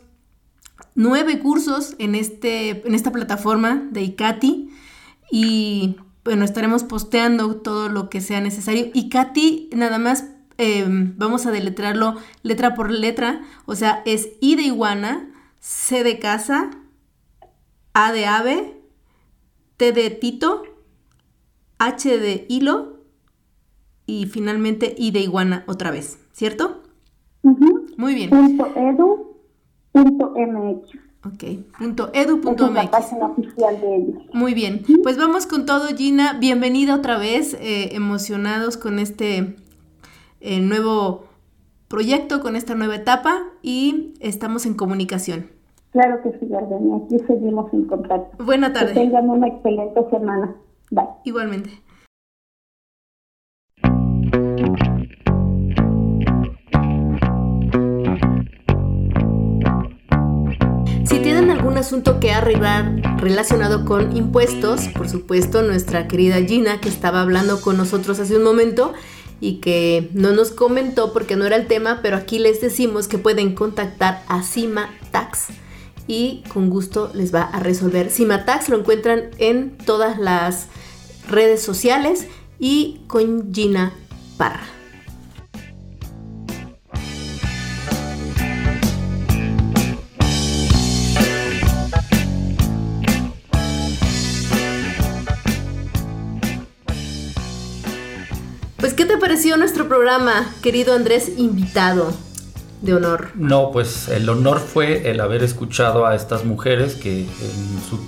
[0.94, 4.70] nueve cursos en, este, en esta plataforma de ICATI
[5.30, 8.90] y bueno, estaremos posteando todo lo que sea necesario.
[8.92, 10.26] ICATI, nada más
[10.58, 15.28] em, vamos a deletrarlo letra por letra, o sea, es I de iguana,
[15.60, 16.70] C de casa,
[17.94, 18.80] A de ave,
[19.76, 20.62] T de tito,
[21.78, 23.00] H de hilo
[24.06, 26.82] y finalmente I de iguana otra vez, ¿cierto?
[27.42, 28.30] Muy bien.
[28.30, 29.32] Punto edu
[29.94, 30.98] .mx.
[31.24, 31.44] Ok,
[31.78, 33.12] punto edu.mx.
[33.20, 34.22] oficial de ellos.
[34.32, 39.56] Muy bien, pues vamos con todo Gina, bienvenida otra vez, eh, emocionados con este
[40.42, 41.24] eh, nuevo
[41.88, 45.46] proyecto, con esta nueva etapa y estamos en comunicación.
[45.92, 48.44] Claro que sí, Gardenia, aquí seguimos en contacto.
[48.44, 48.94] Buena tarde.
[48.94, 50.54] Que tengan una excelente semana.
[50.90, 51.06] Bye.
[51.24, 51.82] Igualmente.
[61.62, 67.60] algún asunto que arribar relacionado con impuestos, por supuesto, nuestra querida Gina, que estaba hablando
[67.60, 68.92] con nosotros hace un momento
[69.42, 73.18] y que no nos comentó porque no era el tema, pero aquí les decimos que
[73.18, 75.48] pueden contactar a Cima Tax
[76.06, 78.10] y con gusto les va a resolver.
[78.10, 80.68] Cima Tax lo encuentran en todas las
[81.28, 82.28] redes sociales
[82.60, 83.92] y con Gina
[84.36, 84.71] Parra.
[99.22, 102.12] Pareció nuestro programa, querido Andrés, invitado
[102.80, 103.28] de honor?
[103.36, 107.28] No, pues el honor fue el haber escuchado a estas mujeres que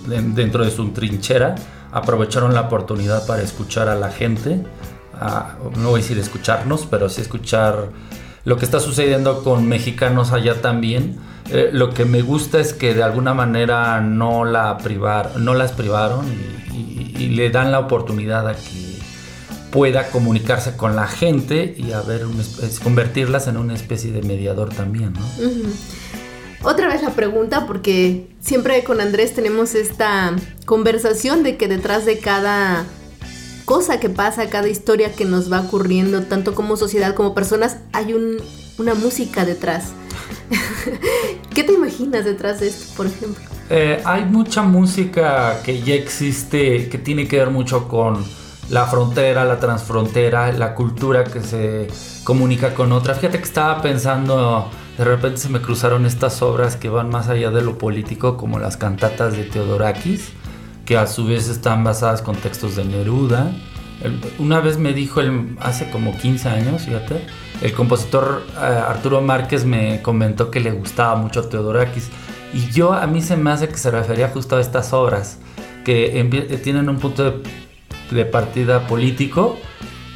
[0.09, 1.55] dentro de su trinchera
[1.93, 4.65] aprovecharon la oportunidad para escuchar a la gente,
[5.77, 7.91] no voy a decir escucharnos, pero sí escuchar
[8.45, 11.21] lo que está sucediendo con mexicanos allá también.
[11.49, 15.71] Eh, lo que me gusta es que de alguna manera no, la privar, no las
[15.71, 16.27] privaron
[16.73, 18.94] y, le dan la oportunidad a que
[19.75, 22.25] pueda comunicarse con la gente y a ver,
[22.85, 25.27] convertirlas en una especie de mediador también, ¿no?
[26.63, 30.33] Otra vez la pregunta, porque siempre con Andrés tenemos esta
[30.65, 32.85] conversación de que detrás de cada
[33.65, 38.15] cosa que pasa, cada historia que nos va ocurriendo, tanto como sociedad como personas, hay
[38.79, 39.91] una música detrás.
[41.53, 43.43] ¿Qué te imaginas detrás de esto, por ejemplo?
[43.71, 48.25] Eh, hay mucha música que ya existe, que tiene que ver mucho con
[48.71, 51.89] la frontera, la transfrontera, la cultura que se
[52.25, 53.15] comunica con otra.
[53.15, 57.51] Fíjate que estaba pensando, de repente se me cruzaron estas obras que van más allá
[57.51, 60.33] de lo político, como las cantatas de Teodorakis,
[60.85, 63.53] que a su vez están basadas con textos de Neruda.
[64.39, 67.27] Una vez me dijo, el, hace como 15 años, fíjate,
[67.63, 72.11] el compositor eh, Arturo Márquez me comentó que le gustaba mucho Teodorakis.
[72.53, 75.39] Y yo a mí se me hace que se refería justo a estas obras,
[75.85, 77.43] que tienen un punto de
[78.11, 79.59] de partida político,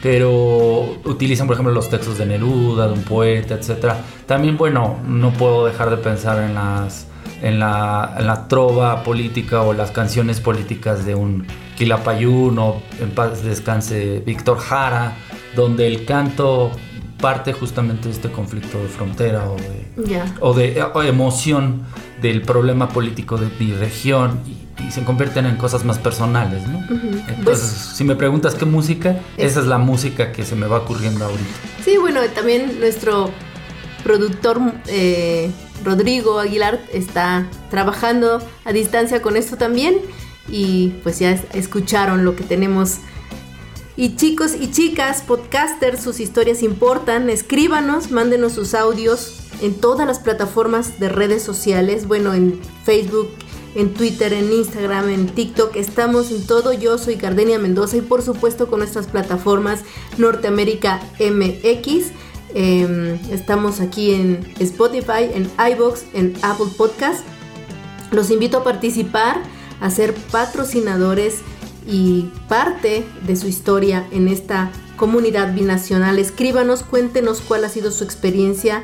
[0.03, 3.95] pero utilizan, por ejemplo, los textos de Neruda, de un poeta, etc.
[4.27, 7.09] También, bueno, no puedo dejar de pensar en las
[7.43, 11.47] en la, en la trova política o las canciones políticas de un
[11.77, 15.17] Quilapayún o en paz descanse Víctor Jara,
[15.55, 16.73] donde el canto
[17.21, 19.49] parte justamente de este conflicto de frontera
[20.41, 21.83] o de, o de emoción
[22.21, 24.41] del problema político de mi región
[24.87, 26.79] y se convierten en cosas más personales, ¿no?
[26.89, 30.79] Entonces, pues si me preguntas qué música, esa es la música que se me va
[30.79, 31.51] ocurriendo ahorita.
[31.85, 33.31] Sí, bueno, también nuestro
[34.05, 35.51] productor eh,
[35.85, 39.97] Rodrigo Aguilar está trabajando a distancia con esto también
[40.49, 42.99] y pues ya escucharon lo que tenemos.
[43.97, 50.21] Y chicos y chicas, podcasters, sus historias importan, escríbanos, mándenos sus audios en todas las
[50.21, 53.29] plataformas de redes sociales, bueno, en Facebook,
[53.75, 55.77] en Twitter, en Instagram, en TikTok.
[55.77, 56.73] Estamos en todo.
[56.73, 59.85] Yo soy Gardenia Mendoza y por supuesto con nuestras plataformas
[60.17, 62.13] Norteamérica MX.
[62.55, 67.25] Em, estamos aquí en Spotify, en iBox, en Apple Podcast.
[68.11, 69.43] Los invito a participar,
[69.81, 71.41] a ser patrocinadores
[71.87, 76.19] y parte de su historia en esta comunidad binacional.
[76.19, 78.83] Escríbanos, cuéntenos cuál ha sido su experiencia,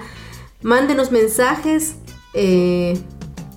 [0.63, 1.97] mándenos mensajes,
[2.35, 2.99] eh,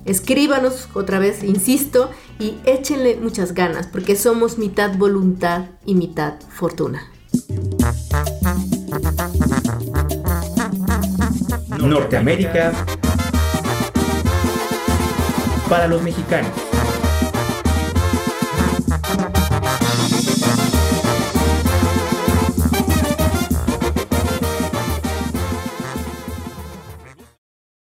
[0.07, 2.09] escríbanos otra vez, insisto,
[2.39, 7.11] y échenle muchas ganas, porque somos mitad voluntad y mitad fortuna.
[11.79, 12.73] Norteamérica
[15.69, 16.66] para los mexicanos.